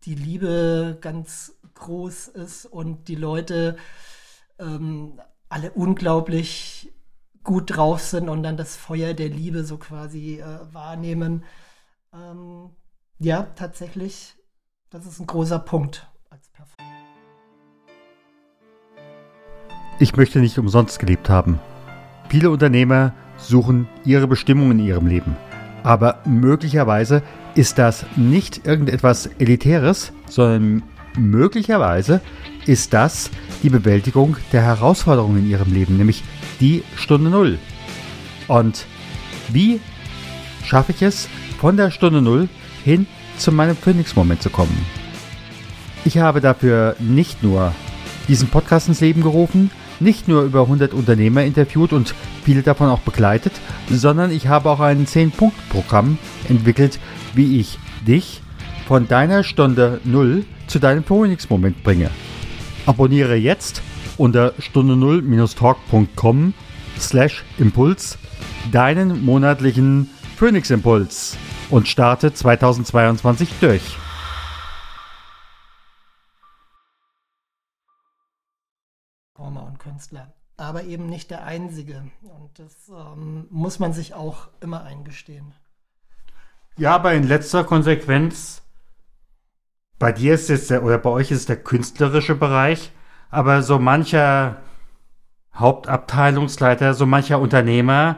die 0.05 0.15
Liebe 0.15 0.97
ganz 1.01 1.55
groß 1.73 2.29
ist 2.29 2.65
und 2.65 3.07
die 3.07 3.15
Leute 3.15 3.77
ähm, 4.59 5.19
alle 5.49 5.71
unglaublich 5.71 6.93
gut 7.43 7.75
drauf 7.75 8.01
sind 8.01 8.29
und 8.29 8.43
dann 8.43 8.57
das 8.57 8.75
Feuer 8.75 9.13
der 9.13 9.29
Liebe 9.29 9.63
so 9.63 9.77
quasi 9.77 10.39
äh, 10.39 10.73
wahrnehmen. 10.73 11.43
Ähm, 12.13 12.71
ja, 13.19 13.43
tatsächlich, 13.55 14.35
das 14.89 15.05
ist 15.05 15.19
ein 15.19 15.27
großer 15.27 15.59
Punkt. 15.59 16.07
Ich 19.97 20.17
möchte 20.17 20.39
nicht 20.39 20.59
umsonst 20.59 20.99
gelebt 20.99 21.29
haben. 21.29 21.59
Viele 22.27 22.49
Unternehmer 22.49 23.13
suchen 23.37 23.87
ihre 24.03 24.27
Bestimmung 24.27 24.71
in 24.71 24.79
ihrem 24.79 25.07
Leben. 25.07 25.37
Aber 25.83 26.19
möglicherweise 26.25 27.23
ist 27.55 27.77
das 27.77 28.05
nicht 28.15 28.65
irgendetwas 28.67 29.29
Elitäres, 29.39 30.11
sondern 30.27 30.83
möglicherweise 31.17 32.21
ist 32.65 32.93
das 32.93 33.29
die 33.63 33.69
Bewältigung 33.69 34.37
der 34.51 34.61
Herausforderungen 34.61 35.39
in 35.39 35.49
ihrem 35.49 35.73
Leben, 35.73 35.97
nämlich 35.97 36.23
die 36.59 36.83
Stunde 36.95 37.29
Null. 37.29 37.57
Und 38.47 38.85
wie 39.49 39.79
schaffe 40.63 40.91
ich 40.91 41.01
es, 41.01 41.29
von 41.59 41.77
der 41.77 41.91
Stunde 41.91 42.21
Null 42.21 42.49
hin 42.83 43.07
zu 43.37 43.51
meinem 43.51 43.75
Phoenix-Moment 43.75 44.41
zu 44.41 44.49
kommen? 44.49 44.85
Ich 46.03 46.17
habe 46.17 46.41
dafür 46.41 46.95
nicht 46.99 47.41
nur 47.41 47.73
diesen 48.27 48.49
Podcast 48.49 48.87
ins 48.87 49.01
Leben 49.01 49.21
gerufen, 49.21 49.71
nicht 49.99 50.27
nur 50.27 50.43
über 50.43 50.61
100 50.61 50.93
Unternehmer 50.93 51.43
interviewt 51.43 51.93
und 51.93 52.13
viele 52.43 52.61
davon 52.61 52.89
auch 52.89 52.99
begleitet, 52.99 53.53
sondern 53.89 54.31
ich 54.31 54.47
habe 54.47 54.69
auch 54.69 54.79
ein 54.79 55.05
10-Punkt-Programm 55.05 56.17
entwickelt, 56.49 56.99
wie 57.35 57.59
ich 57.59 57.77
dich 58.05 58.41
von 58.87 59.07
deiner 59.07 59.43
Stunde 59.43 59.99
Null 60.03 60.45
zu 60.67 60.79
deinem 60.79 61.03
Phoenix-Moment 61.03 61.83
bringe. 61.83 62.09
Abonniere 62.85 63.35
jetzt 63.35 63.81
unter 64.17 64.53
stunde 64.59 64.95
null-talk.com 64.95 66.53
slash 66.99 67.43
Impuls 67.57 68.17
deinen 68.71 69.23
monatlichen 69.25 70.09
Phoenix-Impuls 70.37 71.37
und 71.69 71.87
starte 71.87 72.33
2022 72.33 73.49
durch. 73.59 73.97
Performer 79.33 79.65
und 79.65 79.79
Künstler, 79.79 80.33
aber 80.57 80.83
eben 80.83 81.07
nicht 81.07 81.29
der 81.31 81.45
einzige. 81.45 82.09
Und 82.21 82.57
das 82.57 82.89
ähm, 82.89 83.47
muss 83.49 83.79
man 83.79 83.93
sich 83.93 84.13
auch 84.13 84.49
immer 84.61 84.83
eingestehen. 84.83 85.53
Ja, 86.77 86.93
aber 86.95 87.13
in 87.13 87.23
letzter 87.23 87.63
Konsequenz, 87.63 88.61
bei 89.97 90.11
dir 90.11 90.33
ist 90.33 90.49
es 90.49 90.67
der, 90.67 90.83
oder 90.83 90.97
bei 90.97 91.09
euch 91.09 91.31
ist 91.31 91.39
es 91.39 91.45
der 91.45 91.55
künstlerische 91.63 92.35
Bereich, 92.35 92.91
aber 93.29 93.61
so 93.61 93.79
mancher 93.79 94.57
Hauptabteilungsleiter, 95.55 96.93
so 96.93 97.05
mancher 97.05 97.39
Unternehmer 97.39 98.17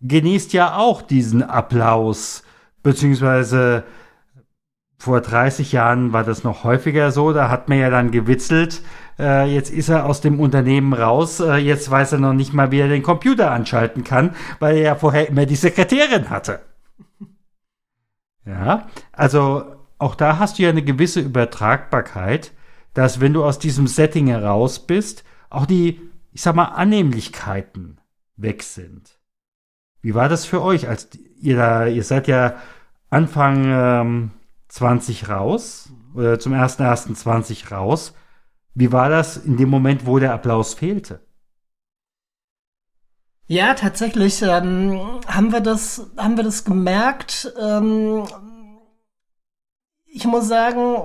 genießt 0.00 0.54
ja 0.54 0.76
auch 0.76 1.02
diesen 1.02 1.42
Applaus, 1.42 2.42
beziehungsweise 2.82 3.84
vor 4.98 5.20
30 5.20 5.72
Jahren 5.72 6.14
war 6.14 6.24
das 6.24 6.42
noch 6.42 6.64
häufiger 6.64 7.12
so, 7.12 7.34
da 7.34 7.50
hat 7.50 7.68
man 7.68 7.78
ja 7.78 7.90
dann 7.90 8.10
gewitzelt, 8.10 8.80
äh, 9.18 9.44
jetzt 9.52 9.70
ist 9.70 9.90
er 9.90 10.06
aus 10.06 10.22
dem 10.22 10.40
Unternehmen 10.40 10.94
raus, 10.94 11.40
äh, 11.40 11.56
jetzt 11.56 11.90
weiß 11.90 12.12
er 12.12 12.18
noch 12.18 12.32
nicht 12.32 12.54
mal, 12.54 12.70
wie 12.70 12.80
er 12.80 12.88
den 12.88 13.02
Computer 13.02 13.50
anschalten 13.50 14.04
kann, 14.04 14.34
weil 14.58 14.78
er 14.78 14.82
ja 14.82 14.94
vorher 14.94 15.28
immer 15.28 15.44
die 15.44 15.56
Sekretärin 15.56 16.30
hatte. 16.30 16.60
Ja, 18.46 18.88
also 19.12 19.64
auch 19.98 20.14
da 20.14 20.38
hast 20.38 20.58
du 20.58 20.64
ja 20.64 20.70
eine 20.70 20.82
gewisse 20.82 21.20
Übertragbarkeit, 21.20 22.52
dass 22.92 23.20
wenn 23.20 23.32
du 23.32 23.44
aus 23.44 23.58
diesem 23.58 23.86
Setting 23.86 24.26
heraus 24.26 24.86
bist, 24.86 25.24
auch 25.50 25.66
die, 25.66 26.00
ich 26.32 26.42
sag 26.42 26.54
mal, 26.54 26.66
Annehmlichkeiten 26.66 27.98
weg 28.36 28.62
sind. 28.62 29.18
Wie 30.02 30.14
war 30.14 30.28
das 30.28 30.44
für 30.44 30.62
euch, 30.62 30.88
als 30.88 31.08
ihr 31.40 31.56
da, 31.56 31.86
ihr 31.86 32.04
seid 32.04 32.28
ja 32.28 32.56
Anfang 33.08 33.64
ähm, 33.66 34.30
20 34.68 35.28
raus, 35.28 35.90
oder 36.14 36.38
zum 36.38 36.54
1.1.20 36.54 37.70
raus. 37.70 38.14
Wie 38.74 38.92
war 38.92 39.08
das 39.08 39.36
in 39.36 39.56
dem 39.56 39.68
Moment, 39.68 40.06
wo 40.06 40.18
der 40.18 40.32
Applaus 40.32 40.74
fehlte? 40.74 41.20
Ja, 43.46 43.74
tatsächlich 43.74 44.40
ähm, 44.40 45.20
haben 45.26 45.52
wir 45.52 45.60
das, 45.60 46.10
haben 46.16 46.36
wir 46.38 46.44
das 46.44 46.64
gemerkt. 46.64 47.52
Ähm, 47.60 48.26
ich 50.06 50.24
muss 50.24 50.48
sagen, 50.48 50.96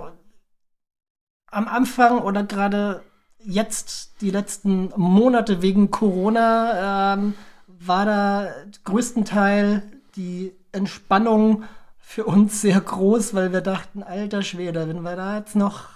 am 1.47 1.67
Anfang 1.67 2.19
oder 2.19 2.43
gerade 2.43 3.03
jetzt 3.39 4.21
die 4.21 4.29
letzten 4.29 4.93
Monate 4.95 5.61
wegen 5.61 5.91
Corona 5.91 7.13
ähm, 7.15 7.33
war 7.67 8.05
da 8.05 8.47
größtenteils 8.85 9.81
die 10.15 10.55
Entspannung 10.71 11.63
für 11.97 12.23
uns 12.25 12.61
sehr 12.61 12.79
groß, 12.79 13.33
weil 13.33 13.51
wir 13.51 13.61
dachten, 13.61 14.01
alter 14.01 14.43
Schwede, 14.43 14.87
wenn 14.87 15.01
wir 15.01 15.15
da 15.15 15.37
jetzt 15.37 15.55
noch, 15.55 15.87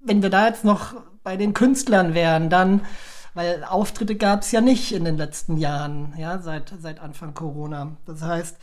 wenn 0.00 0.22
wir 0.22 0.30
da 0.30 0.48
jetzt 0.48 0.64
noch 0.64 0.94
bei 1.22 1.36
den 1.36 1.54
Künstlern 1.54 2.14
wären, 2.14 2.50
dann, 2.50 2.82
weil 3.34 3.64
Auftritte 3.64 4.16
gab 4.16 4.42
es 4.42 4.52
ja 4.52 4.60
nicht 4.60 4.92
in 4.92 5.04
den 5.04 5.16
letzten 5.16 5.56
Jahren, 5.56 6.14
ja, 6.16 6.38
seit, 6.38 6.72
seit 6.80 7.00
Anfang 7.00 7.34
Corona. 7.34 7.96
Das 8.06 8.22
heißt, 8.22 8.56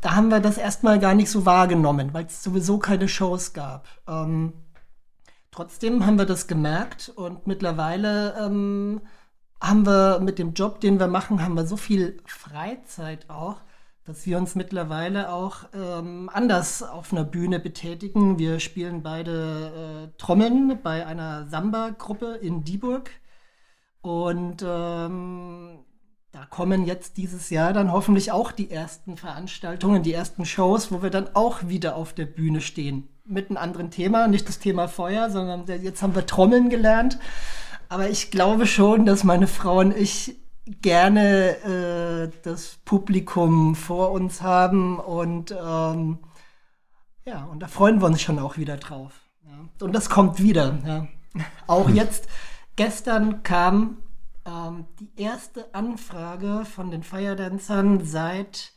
da 0.00 0.14
haben 0.14 0.28
wir 0.28 0.40
das 0.40 0.58
erstmal 0.58 0.98
gar 0.98 1.14
nicht 1.14 1.30
so 1.30 1.44
wahrgenommen, 1.44 2.12
weil 2.12 2.26
es 2.26 2.42
sowieso 2.42 2.78
keine 2.78 3.08
Shows 3.08 3.52
gab. 3.52 3.86
Ähm, 4.08 4.52
trotzdem 5.50 6.06
haben 6.06 6.18
wir 6.18 6.26
das 6.26 6.46
gemerkt 6.46 7.10
und 7.14 7.46
mittlerweile 7.46 8.34
ähm, 8.38 9.02
haben 9.60 9.84
wir 9.84 10.20
mit 10.20 10.38
dem 10.38 10.54
Job, 10.54 10.80
den 10.80 10.98
wir 10.98 11.08
machen, 11.08 11.42
haben 11.42 11.54
wir 11.54 11.66
so 11.66 11.76
viel 11.76 12.16
Freizeit 12.24 13.28
auch, 13.28 13.56
dass 14.04 14.24
wir 14.24 14.38
uns 14.38 14.54
mittlerweile 14.54 15.30
auch 15.30 15.64
ähm, 15.74 16.30
anders 16.32 16.82
auf 16.82 17.12
einer 17.12 17.24
Bühne 17.24 17.60
betätigen. 17.60 18.38
Wir 18.38 18.58
spielen 18.58 19.02
beide 19.02 20.10
äh, 20.10 20.18
Trommeln 20.18 20.78
bei 20.82 21.06
einer 21.06 21.46
Samba-Gruppe 21.48 22.38
in 22.40 22.64
Dieburg. 22.64 23.10
Und 24.02 24.64
ähm, 24.66 25.80
da 26.32 26.46
kommen 26.46 26.86
jetzt 26.86 27.16
dieses 27.16 27.50
Jahr 27.50 27.72
dann 27.72 27.92
hoffentlich 27.92 28.32
auch 28.32 28.52
die 28.52 28.70
ersten 28.70 29.16
Veranstaltungen, 29.16 30.02
die 30.02 30.12
ersten 30.12 30.44
Shows, 30.46 30.90
wo 30.92 31.02
wir 31.02 31.10
dann 31.10 31.34
auch 31.34 31.68
wieder 31.68 31.96
auf 31.96 32.12
der 32.12 32.26
Bühne 32.26 32.60
stehen. 32.60 33.08
Mit 33.24 33.50
einem 33.50 33.58
anderen 33.58 33.90
Thema, 33.90 34.28
nicht 34.28 34.48
das 34.48 34.58
Thema 34.58 34.88
Feuer, 34.88 35.30
sondern 35.30 35.66
jetzt 35.82 36.02
haben 36.02 36.14
wir 36.14 36.26
Trommeln 36.26 36.70
gelernt. 36.70 37.18
Aber 37.88 38.08
ich 38.08 38.30
glaube 38.30 38.66
schon, 38.66 39.06
dass 39.06 39.24
meine 39.24 39.46
Frau 39.46 39.80
und 39.80 39.96
ich 39.96 40.36
gerne 40.80 41.56
äh, 41.64 42.30
das 42.42 42.78
Publikum 42.84 43.74
vor 43.74 44.12
uns 44.12 44.42
haben 44.42 44.98
und 44.98 45.50
ähm, 45.52 46.18
ja, 47.24 47.44
und 47.44 47.60
da 47.60 47.68
freuen 47.68 48.00
wir 48.00 48.06
uns 48.06 48.22
schon 48.22 48.38
auch 48.38 48.56
wieder 48.56 48.76
drauf. 48.76 49.12
Ja. 49.44 49.84
Und 49.84 49.92
das 49.92 50.08
kommt 50.08 50.42
wieder. 50.42 50.78
Ja. 50.86 51.06
Auch 51.66 51.88
jetzt, 51.88 52.28
gestern 52.80 53.42
kam 53.42 53.98
ähm, 54.46 54.86
die 55.00 55.10
erste 55.20 55.74
Anfrage 55.74 56.64
von 56.64 56.90
den 56.90 57.02
Feierdancern 57.02 58.06
seit, 58.06 58.72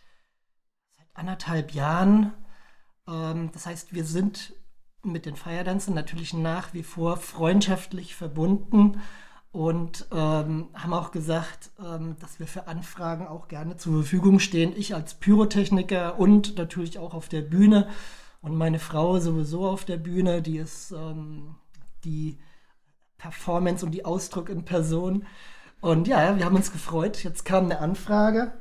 seit 0.97 1.07
anderthalb 1.13 1.71
Jahren. 1.71 2.33
Ähm, 3.07 3.49
das 3.53 3.65
heißt, 3.65 3.93
wir 3.93 4.03
sind 4.03 4.55
mit 5.03 5.25
den 5.25 5.37
Feierdancern 5.37 5.93
natürlich 5.93 6.33
nach 6.33 6.73
wie 6.73 6.83
vor 6.83 7.15
freundschaftlich 7.15 8.13
verbunden 8.13 8.99
und 9.53 10.05
ähm, 10.11 10.67
haben 10.73 10.93
auch 10.93 11.11
gesagt, 11.11 11.71
ähm, 11.79 12.17
dass 12.19 12.39
wir 12.41 12.47
für 12.47 12.67
Anfragen 12.67 13.25
auch 13.25 13.47
gerne 13.47 13.77
zur 13.77 13.93
Verfügung 13.93 14.39
stehen. 14.39 14.73
Ich 14.75 14.93
als 14.93 15.13
Pyrotechniker 15.13 16.19
und 16.19 16.57
natürlich 16.57 16.99
auch 16.99 17.13
auf 17.13 17.29
der 17.29 17.41
Bühne 17.41 17.87
und 18.41 18.53
meine 18.53 18.79
Frau 18.79 19.21
sowieso 19.21 19.65
auf 19.65 19.85
der 19.85 19.95
Bühne, 19.95 20.41
die 20.41 20.57
ist 20.57 20.91
ähm, 20.91 21.55
die 22.03 22.37
Performance 23.23 23.85
und 23.85 23.91
die 23.91 24.03
Ausdruck 24.03 24.49
in 24.49 24.65
Person. 24.65 25.25
Und 25.79 26.09
ja, 26.09 26.37
wir 26.37 26.43
haben 26.43 26.57
uns 26.57 26.73
gefreut. 26.73 27.23
Jetzt 27.23 27.45
kam 27.45 27.65
eine 27.65 27.79
Anfrage 27.79 28.51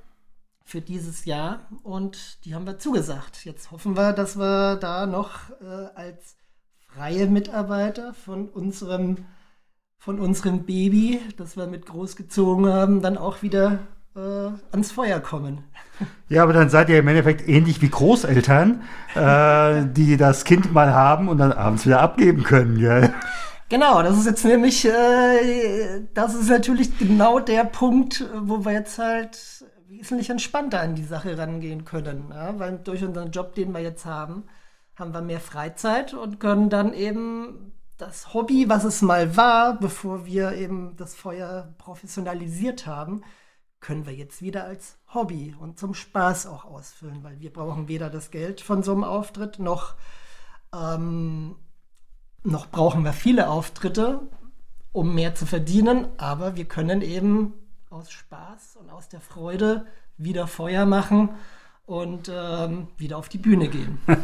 für 0.64 0.80
dieses 0.80 1.24
Jahr 1.24 1.66
und 1.82 2.44
die 2.44 2.54
haben 2.54 2.64
wir 2.64 2.78
zugesagt. 2.78 3.44
Jetzt 3.44 3.72
hoffen 3.72 3.96
wir, 3.96 4.12
dass 4.12 4.38
wir 4.38 4.76
da 4.76 5.06
noch 5.06 5.50
äh, 5.60 5.88
als 5.96 6.36
freie 6.86 7.26
Mitarbeiter 7.26 8.14
von 8.14 8.48
unserem, 8.48 9.24
von 9.98 10.20
unserem 10.20 10.64
Baby, 10.64 11.20
das 11.36 11.56
wir 11.56 11.66
mit 11.66 11.86
großgezogen 11.86 12.72
haben, 12.72 13.02
dann 13.02 13.18
auch 13.18 13.42
wieder 13.42 13.80
äh, 14.14 14.50
ans 14.70 14.92
Feuer 14.92 15.18
kommen. 15.18 15.64
Ja, 16.28 16.44
aber 16.44 16.52
dann 16.52 16.70
seid 16.70 16.88
ihr 16.88 17.00
im 17.00 17.08
Endeffekt 17.08 17.48
ähnlich 17.48 17.82
wie 17.82 17.88
Großeltern, 17.88 18.82
äh, 19.16 19.86
die 19.92 20.16
das 20.16 20.44
Kind 20.44 20.72
mal 20.72 20.94
haben 20.94 21.28
und 21.28 21.38
dann 21.38 21.52
abends 21.52 21.84
wieder 21.84 22.00
abgeben 22.00 22.44
können, 22.44 22.78
gell? 22.78 23.12
Genau, 23.72 24.02
das 24.02 24.18
ist 24.18 24.26
jetzt 24.26 24.44
nämlich, 24.44 24.84
äh, 24.84 26.06
das 26.12 26.34
ist 26.34 26.50
natürlich 26.50 26.98
genau 26.98 27.40
der 27.40 27.64
Punkt, 27.64 28.22
wo 28.42 28.66
wir 28.66 28.72
jetzt 28.72 28.98
halt 28.98 29.64
wesentlich 29.88 30.28
entspannter 30.28 30.82
an 30.82 30.94
die 30.94 31.04
Sache 31.04 31.38
rangehen 31.38 31.86
können. 31.86 32.26
Ja? 32.28 32.58
Weil 32.58 32.80
durch 32.80 33.02
unseren 33.02 33.30
Job, 33.30 33.54
den 33.54 33.72
wir 33.72 33.80
jetzt 33.80 34.04
haben, 34.04 34.44
haben 34.94 35.14
wir 35.14 35.22
mehr 35.22 35.40
Freizeit 35.40 36.12
und 36.12 36.38
können 36.38 36.68
dann 36.68 36.92
eben 36.92 37.72
das 37.96 38.34
Hobby, 38.34 38.68
was 38.68 38.84
es 38.84 39.00
mal 39.00 39.38
war, 39.38 39.78
bevor 39.80 40.26
wir 40.26 40.52
eben 40.52 40.94
das 40.98 41.14
Feuer 41.14 41.74
professionalisiert 41.78 42.86
haben, 42.86 43.22
können 43.80 44.04
wir 44.04 44.12
jetzt 44.12 44.42
wieder 44.42 44.64
als 44.64 44.98
Hobby 45.14 45.56
und 45.58 45.78
zum 45.78 45.94
Spaß 45.94 46.46
auch 46.46 46.66
ausfüllen, 46.66 47.24
weil 47.24 47.40
wir 47.40 47.50
brauchen 47.50 47.88
weder 47.88 48.10
das 48.10 48.30
Geld 48.30 48.60
von 48.60 48.82
so 48.82 48.92
einem 48.92 49.04
Auftritt 49.04 49.58
noch 49.58 49.94
ähm, 50.74 51.56
noch 52.44 52.66
brauchen 52.66 53.04
wir 53.04 53.12
viele 53.12 53.48
Auftritte, 53.48 54.20
um 54.92 55.14
mehr 55.14 55.34
zu 55.34 55.46
verdienen, 55.46 56.06
aber 56.18 56.56
wir 56.56 56.64
können 56.64 57.02
eben 57.02 57.54
aus 57.90 58.10
Spaß 58.10 58.76
und 58.80 58.90
aus 58.90 59.08
der 59.08 59.20
Freude 59.20 59.86
wieder 60.16 60.46
Feuer 60.46 60.86
machen 60.86 61.30
und 61.86 62.30
ähm, 62.34 62.88
wieder 62.96 63.18
auf 63.18 63.28
die 63.28 63.38
Bühne 63.38 63.68
gehen. 63.68 63.98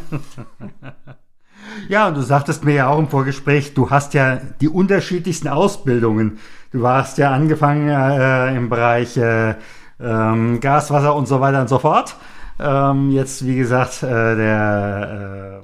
ja, 1.89 2.07
und 2.07 2.15
du 2.15 2.21
sagtest 2.21 2.63
mir 2.63 2.73
ja 2.73 2.87
auch 2.89 2.99
im 2.99 3.07
Vorgespräch, 3.07 3.73
du 3.73 3.89
hast 3.89 4.13
ja 4.13 4.37
die 4.37 4.69
unterschiedlichsten 4.69 5.47
Ausbildungen. 5.47 6.39
Du 6.71 6.81
warst 6.81 7.17
ja 7.17 7.31
angefangen 7.31 7.89
äh, 7.89 8.55
im 8.55 8.69
Bereich 8.69 9.17
äh, 9.17 9.55
ähm, 9.99 10.59
Gas, 10.59 10.91
Wasser 10.91 11.15
und 11.15 11.27
so 11.27 11.41
weiter 11.41 11.61
und 11.61 11.69
so 11.69 11.79
fort. 11.79 12.15
Ähm, 12.59 13.11
jetzt, 13.11 13.45
wie 13.45 13.55
gesagt, 13.55 14.03
äh, 14.03 14.35
der, 14.35 15.63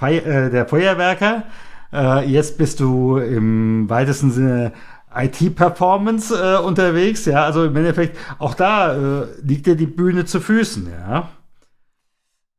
äh, 0.00 0.16
äh, 0.16 0.50
der 0.50 0.66
Feuerwerker. 0.66 1.44
Äh, 1.92 2.28
jetzt 2.28 2.58
bist 2.58 2.80
du 2.80 3.18
im 3.18 3.88
weitesten 3.88 4.30
Sinne 4.30 4.72
IT-Performance 5.14 6.34
äh, 6.34 6.58
unterwegs, 6.58 7.24
ja, 7.24 7.44
also 7.44 7.64
im 7.64 7.76
Endeffekt, 7.76 8.18
auch 8.38 8.54
da 8.54 8.94
äh, 8.94 9.26
liegt 9.42 9.66
dir 9.66 9.76
die 9.76 9.86
Bühne 9.86 10.26
zu 10.26 10.40
Füßen, 10.40 10.88
ja. 10.90 11.28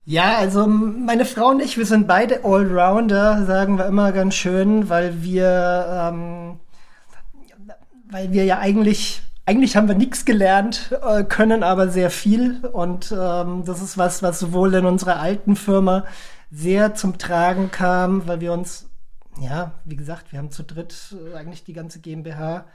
Ja, 0.06 0.38
also 0.38 0.66
meine 0.68 1.26
Frau 1.26 1.50
und 1.50 1.62
ich, 1.62 1.78
wir 1.78 1.86
sind 1.86 2.08
beide 2.08 2.46
Allrounder, 2.46 3.46
sagen 3.46 3.78
wir 3.78 3.86
immer 3.88 4.14
ganz 4.14 4.36
schön, 4.36 4.90
weil 4.90 5.22
wir, 5.22 5.86
ähm, 5.92 6.60
weil 8.10 8.32
wir 8.32 8.46
ja 8.46 8.58
eigentlich, 8.60 9.22
eigentlich 9.46 9.76
haben 9.76 9.90
wir 9.90 9.96
nichts 9.96 10.24
gelernt, 10.24 10.98
äh, 11.06 11.26
können 11.26 11.62
aber 11.62 11.90
sehr 11.90 12.10
viel 12.10 12.66
und 12.72 13.12
ähm, 13.12 13.64
das 13.66 13.82
ist 13.82 13.98
was, 13.98 14.24
was 14.24 14.40
sowohl 14.40 14.74
in 14.76 14.86
unserer 14.86 15.20
alten 15.20 15.58
Firma 15.58 16.06
sehr 16.52 16.96
zum 16.96 17.18
Tragen 17.18 17.70
kam, 17.70 18.26
weil 18.28 18.40
wir 18.40 18.54
uns 18.54 18.87
ja, 19.40 19.74
wie 19.86 19.96
gesagt, 19.96 20.32
wir 20.32 20.40
haben 20.40 20.52
zu 20.52 20.64
dritt 20.64 21.16
äh, 21.16 21.36
eigentlich 21.36 21.64
die 21.64 21.74
ganze 21.74 22.00
GmbH 22.00 22.66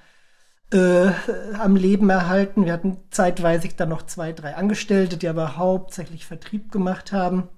äh, 0.72 1.10
am 1.58 1.76
Leben 1.76 2.10
erhalten. 2.10 2.64
Wir 2.64 2.72
hatten 2.72 2.98
zeitweise 3.10 3.68
dann 3.76 3.90
noch 3.90 4.02
zwei, 4.02 4.32
drei 4.32 4.56
Angestellte, 4.56 5.16
die 5.16 5.28
aber 5.28 5.56
hauptsächlich 5.56 6.26
Vertrieb 6.26 6.72
gemacht 6.72 7.12
haben. 7.12 7.48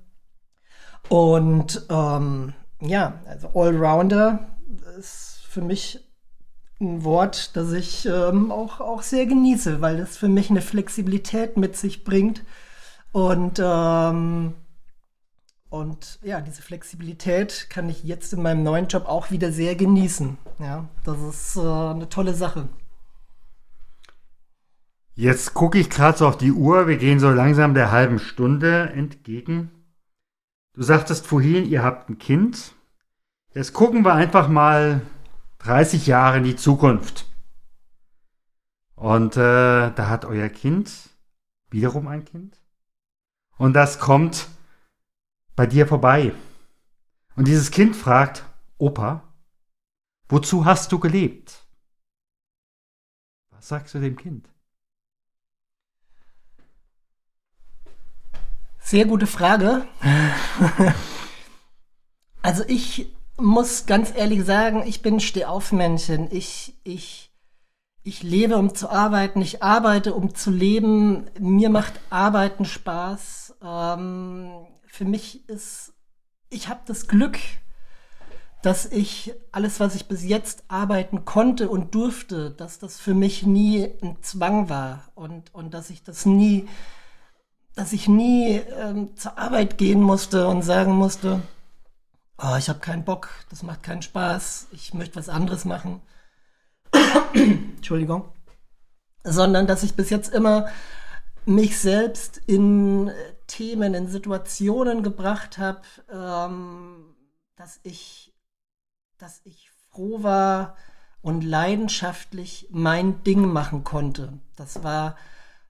Und 1.08 1.86
ähm, 1.90 2.54
ja, 2.80 3.20
also 3.26 3.48
Allrounder 3.54 4.48
ist 4.98 5.42
für 5.48 5.60
mich 5.60 6.00
ein 6.80 7.04
Wort, 7.04 7.56
das 7.56 7.72
ich 7.72 8.06
ähm, 8.06 8.50
auch, 8.50 8.80
auch 8.80 9.02
sehr 9.02 9.26
genieße, 9.26 9.80
weil 9.80 10.00
es 10.00 10.16
für 10.16 10.28
mich 10.28 10.50
eine 10.50 10.60
Flexibilität 10.60 11.56
mit 11.56 11.76
sich 11.76 12.04
bringt. 12.04 12.42
Und 13.12 13.60
ähm, 13.62 14.54
und 15.74 16.20
ja, 16.22 16.40
diese 16.40 16.62
Flexibilität 16.62 17.66
kann 17.68 17.88
ich 17.88 18.04
jetzt 18.04 18.32
in 18.32 18.42
meinem 18.42 18.62
neuen 18.62 18.86
Job 18.86 19.06
auch 19.06 19.32
wieder 19.32 19.50
sehr 19.50 19.74
genießen. 19.74 20.38
Ja, 20.60 20.88
das 21.02 21.20
ist 21.20 21.56
äh, 21.56 21.60
eine 21.60 22.08
tolle 22.08 22.32
Sache. 22.32 22.68
Jetzt 25.16 25.52
gucke 25.52 25.80
ich 25.80 25.90
gerade 25.90 26.16
so 26.16 26.28
auf 26.28 26.38
die 26.38 26.52
Uhr. 26.52 26.86
Wir 26.86 26.96
gehen 26.96 27.18
so 27.18 27.28
langsam 27.28 27.74
der 27.74 27.90
halben 27.90 28.20
Stunde 28.20 28.90
entgegen. 28.90 29.72
Du 30.74 30.82
sagtest 30.84 31.26
vorhin, 31.26 31.66
ihr 31.66 31.82
habt 31.82 32.08
ein 32.08 32.18
Kind. 32.18 32.74
Jetzt 33.52 33.72
gucken 33.72 34.04
wir 34.04 34.14
einfach 34.14 34.46
mal 34.48 35.02
30 35.58 36.06
Jahre 36.06 36.38
in 36.38 36.44
die 36.44 36.56
Zukunft. 36.56 37.26
Und 38.94 39.36
äh, 39.36 39.90
da 39.90 40.08
hat 40.08 40.24
euer 40.24 40.48
Kind 40.50 40.92
wiederum 41.70 42.06
ein 42.06 42.24
Kind. 42.24 42.60
Und 43.56 43.72
das 43.72 43.98
kommt 43.98 44.46
bei 45.56 45.66
dir 45.66 45.86
vorbei. 45.86 46.32
Und 47.36 47.48
dieses 47.48 47.70
Kind 47.70 47.96
fragt, 47.96 48.44
Opa, 48.78 49.22
wozu 50.28 50.64
hast 50.64 50.92
du 50.92 50.98
gelebt? 50.98 51.64
Was 53.50 53.68
sagst 53.68 53.94
du 53.94 54.00
dem 54.00 54.16
Kind? 54.16 54.48
Sehr 58.78 59.06
gute 59.06 59.26
Frage. 59.26 59.86
also 62.42 62.64
ich 62.68 63.14
muss 63.38 63.86
ganz 63.86 64.12
ehrlich 64.14 64.44
sagen, 64.44 64.82
ich 64.86 65.00
bin 65.00 65.20
Stehaufmännchen. 65.20 66.28
Ich, 66.30 66.74
ich, 66.84 67.32
ich 68.02 68.22
lebe, 68.22 68.56
um 68.58 68.74
zu 68.74 68.90
arbeiten. 68.90 69.40
Ich 69.40 69.62
arbeite, 69.62 70.14
um 70.14 70.34
zu 70.34 70.50
leben. 70.50 71.30
Mir 71.40 71.70
macht 71.70 71.98
Arbeiten 72.10 72.66
Spaß. 72.66 73.56
Ähm, 73.62 74.66
für 74.94 75.04
mich 75.04 75.48
ist, 75.48 75.92
ich 76.50 76.68
habe 76.68 76.82
das 76.86 77.08
Glück, 77.08 77.36
dass 78.62 78.86
ich 78.86 79.34
alles, 79.50 79.80
was 79.80 79.96
ich 79.96 80.06
bis 80.06 80.22
jetzt 80.22 80.62
arbeiten 80.68 81.24
konnte 81.24 81.68
und 81.68 81.96
durfte, 81.96 82.52
dass 82.52 82.78
das 82.78 83.00
für 83.00 83.12
mich 83.12 83.42
nie 83.42 83.90
ein 84.02 84.22
Zwang 84.22 84.68
war 84.68 85.02
und, 85.16 85.52
und 85.52 85.74
dass 85.74 85.90
ich 85.90 86.04
das 86.04 86.26
nie, 86.26 86.68
dass 87.74 87.92
ich 87.92 88.06
nie 88.06 88.60
ähm, 88.80 89.16
zur 89.16 89.36
Arbeit 89.36 89.78
gehen 89.78 90.00
musste 90.00 90.46
und 90.46 90.62
sagen 90.62 90.92
musste, 90.92 91.42
oh, 92.38 92.54
ich 92.56 92.68
habe 92.68 92.78
keinen 92.78 93.04
Bock, 93.04 93.30
das 93.50 93.64
macht 93.64 93.82
keinen 93.82 94.02
Spaß, 94.02 94.68
ich 94.70 94.94
möchte 94.94 95.16
was 95.16 95.28
anderes 95.28 95.64
machen. 95.64 96.02
Entschuldigung. 97.34 98.26
Sondern 99.24 99.66
dass 99.66 99.82
ich 99.82 99.94
bis 99.94 100.10
jetzt 100.10 100.32
immer 100.32 100.68
mich 101.46 101.78
selbst 101.78 102.40
in 102.46 103.10
Themen, 103.54 103.94
in 103.94 104.08
Situationen 104.08 105.04
gebracht 105.04 105.58
habe, 105.58 105.82
ähm, 106.12 107.14
dass 107.54 107.78
ich, 107.84 108.34
dass 109.16 109.42
ich 109.44 109.70
froh 109.90 110.24
war 110.24 110.76
und 111.22 111.44
leidenschaftlich 111.44 112.66
mein 112.72 113.22
Ding 113.22 113.46
machen 113.46 113.84
konnte. 113.84 114.32
Das 114.56 114.82
war, 114.82 115.16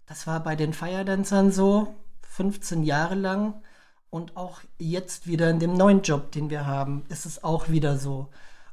das 0.07 0.27
war 0.27 0.41
bei 0.41 0.57
den 0.57 0.73
Feierdancern 0.73 1.53
so, 1.53 1.95
15 2.23 2.85
Jahre 2.85 3.17
lang. 3.17 3.63
Und 4.09 4.35
auch 4.35 4.63
jetzt 4.79 5.27
wieder 5.27 5.51
in 5.51 5.59
dem 5.59 5.75
neuen 5.75 6.01
Job, 6.01 6.33
den 6.33 6.49
wir 6.49 6.65
haben, 6.65 7.05
ist 7.11 7.27
es 7.27 7.45
auch 7.45 7.69
wieder 7.69 7.99
so. 7.99 8.31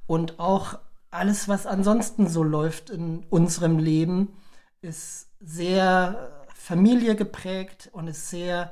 Und 0.08 0.40
auch 0.40 0.80
alles, 1.10 1.50
was 1.50 1.66
ansonsten 1.66 2.30
so 2.30 2.44
läuft 2.44 2.90
in 2.90 3.26
unserem 3.30 3.78
Leben, 3.78 4.38
ist 4.82 5.28
sehr 5.42 6.46
Familie 6.54 7.18
geprägt 7.18 7.90
und 7.92 8.08
ist 8.08 8.30
sehr 8.30 8.72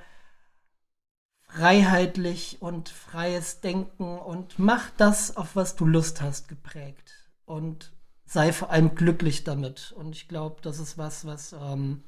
freiheitlich 1.49 2.61
und 2.61 2.89
freies 2.89 3.59
Denken 3.59 4.17
und 4.17 4.59
mach 4.59 4.89
das, 4.97 5.35
auf 5.35 5.55
was 5.55 5.75
du 5.75 5.85
Lust 5.85 6.21
hast, 6.21 6.47
geprägt. 6.47 7.11
Und 7.45 7.91
sei 8.25 8.53
vor 8.53 8.69
allem 8.69 8.95
glücklich 8.95 9.43
damit. 9.43 9.91
Und 9.97 10.15
ich 10.15 10.27
glaube, 10.27 10.57
das 10.61 10.79
ist 10.79 10.97
was, 10.97 11.25
was 11.25 11.53
ähm, 11.53 12.03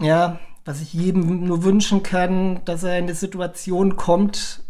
ja, 0.00 0.38
was 0.64 0.80
ich 0.80 0.92
jedem 0.92 1.44
nur 1.44 1.64
wünschen 1.64 2.02
kann, 2.02 2.64
dass 2.64 2.84
er 2.84 2.98
in 2.98 3.08
die 3.08 3.12
Situation 3.12 3.96
kommt, 3.96 4.62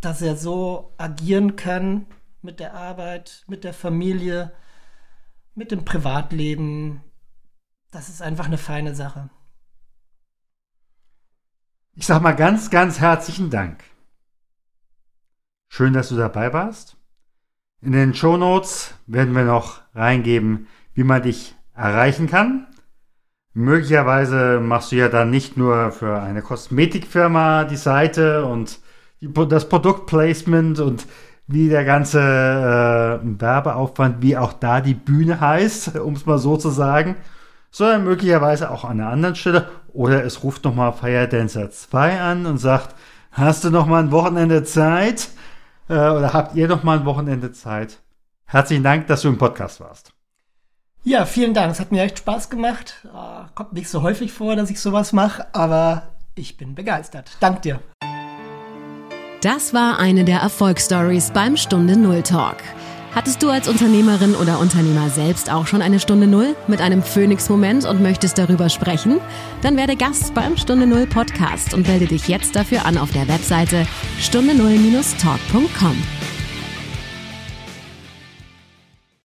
dass 0.00 0.22
er 0.22 0.36
so 0.36 0.92
agieren 0.98 1.56
kann 1.56 2.06
mit 2.42 2.60
der 2.60 2.74
Arbeit, 2.74 3.44
mit 3.48 3.64
der 3.64 3.74
Familie, 3.74 4.52
mit 5.54 5.70
dem 5.70 5.84
Privatleben. 5.84 7.02
Das 7.90 8.08
ist 8.08 8.22
einfach 8.22 8.46
eine 8.46 8.58
feine 8.58 8.94
Sache. 8.94 9.30
Ich 12.00 12.06
sag 12.06 12.22
mal 12.22 12.36
ganz, 12.36 12.70
ganz 12.70 13.00
herzlichen 13.00 13.50
Dank. 13.50 13.80
Schön, 15.66 15.94
dass 15.94 16.10
du 16.10 16.16
dabei 16.16 16.52
warst. 16.52 16.96
In 17.80 17.90
den 17.90 18.14
Show 18.14 18.36
Notes 18.36 18.94
werden 19.08 19.34
wir 19.34 19.42
noch 19.42 19.80
reingeben, 19.96 20.68
wie 20.94 21.02
man 21.02 21.22
dich 21.22 21.56
erreichen 21.74 22.28
kann. 22.28 22.68
Möglicherweise 23.52 24.60
machst 24.60 24.92
du 24.92 24.96
ja 24.96 25.08
dann 25.08 25.30
nicht 25.30 25.56
nur 25.56 25.90
für 25.90 26.20
eine 26.20 26.40
Kosmetikfirma 26.40 27.64
die 27.64 27.74
Seite 27.74 28.44
und 28.44 28.78
die, 29.20 29.28
das 29.48 29.68
Produktplacement 29.68 30.78
und 30.78 31.04
wie 31.48 31.68
der 31.68 31.84
ganze 31.84 32.20
äh, 32.20 33.40
Werbeaufwand, 33.40 34.22
wie 34.22 34.36
auch 34.36 34.52
da 34.52 34.80
die 34.80 34.94
Bühne 34.94 35.40
heißt, 35.40 35.96
um 35.98 36.14
es 36.14 36.26
mal 36.26 36.38
so 36.38 36.56
zu 36.56 36.70
sagen, 36.70 37.16
sondern 37.72 38.04
möglicherweise 38.04 38.70
auch 38.70 38.84
an 38.84 39.00
einer 39.00 39.10
anderen 39.10 39.34
Stelle. 39.34 39.68
Oder 39.98 40.24
es 40.24 40.44
ruft 40.44 40.62
nochmal 40.62 40.92
Fire 40.92 41.26
Dancer 41.26 41.72
2 41.72 42.20
an 42.20 42.46
und 42.46 42.58
sagt, 42.58 42.94
hast 43.32 43.64
du 43.64 43.70
noch 43.70 43.86
mal 43.86 44.00
ein 44.00 44.12
Wochenende 44.12 44.62
Zeit? 44.62 45.30
Äh, 45.88 45.94
oder 45.94 46.32
habt 46.32 46.54
ihr 46.54 46.68
noch 46.68 46.84
mal 46.84 47.00
ein 47.00 47.04
Wochenende 47.04 47.50
Zeit? 47.50 47.98
Herzlichen 48.44 48.84
Dank, 48.84 49.08
dass 49.08 49.22
du 49.22 49.28
im 49.28 49.38
Podcast 49.38 49.80
warst. 49.80 50.12
Ja, 51.02 51.24
vielen 51.24 51.52
Dank. 51.52 51.72
Es 51.72 51.80
hat 51.80 51.90
mir 51.90 52.04
echt 52.04 52.18
Spaß 52.18 52.48
gemacht. 52.48 53.04
Äh, 53.06 53.48
kommt 53.56 53.72
nicht 53.72 53.88
so 53.88 54.02
häufig 54.02 54.32
vor, 54.32 54.54
dass 54.54 54.70
ich 54.70 54.80
sowas 54.80 55.12
mache, 55.12 55.52
aber 55.52 56.10
ich 56.36 56.56
bin 56.56 56.76
begeistert. 56.76 57.32
Dank 57.40 57.62
dir. 57.62 57.80
Das 59.40 59.74
war 59.74 59.98
eine 59.98 60.24
der 60.24 60.38
Erfolgsstories 60.38 61.32
beim 61.32 61.56
Stunde 61.56 61.98
Null 61.98 62.22
Talk. 62.22 62.58
Hattest 63.18 63.42
du 63.42 63.50
als 63.50 63.66
Unternehmerin 63.66 64.36
oder 64.36 64.60
Unternehmer 64.60 65.10
selbst 65.10 65.50
auch 65.50 65.66
schon 65.66 65.82
eine 65.82 65.98
Stunde 65.98 66.28
Null 66.28 66.54
mit 66.68 66.80
einem 66.80 67.02
Phoenix-Moment 67.02 67.84
und 67.84 68.00
möchtest 68.00 68.38
darüber 68.38 68.68
sprechen? 68.68 69.18
Dann 69.60 69.76
werde 69.76 69.96
Gast 69.96 70.34
beim 70.34 70.56
Stunde 70.56 70.86
Null 70.86 71.08
Podcast 71.08 71.74
und 71.74 71.88
melde 71.88 72.06
dich 72.06 72.28
jetzt 72.28 72.54
dafür 72.54 72.86
an 72.86 72.96
auf 72.96 73.10
der 73.10 73.26
Webseite 73.26 73.88
stunde 74.20 74.54
null-talk.com. 74.54 75.96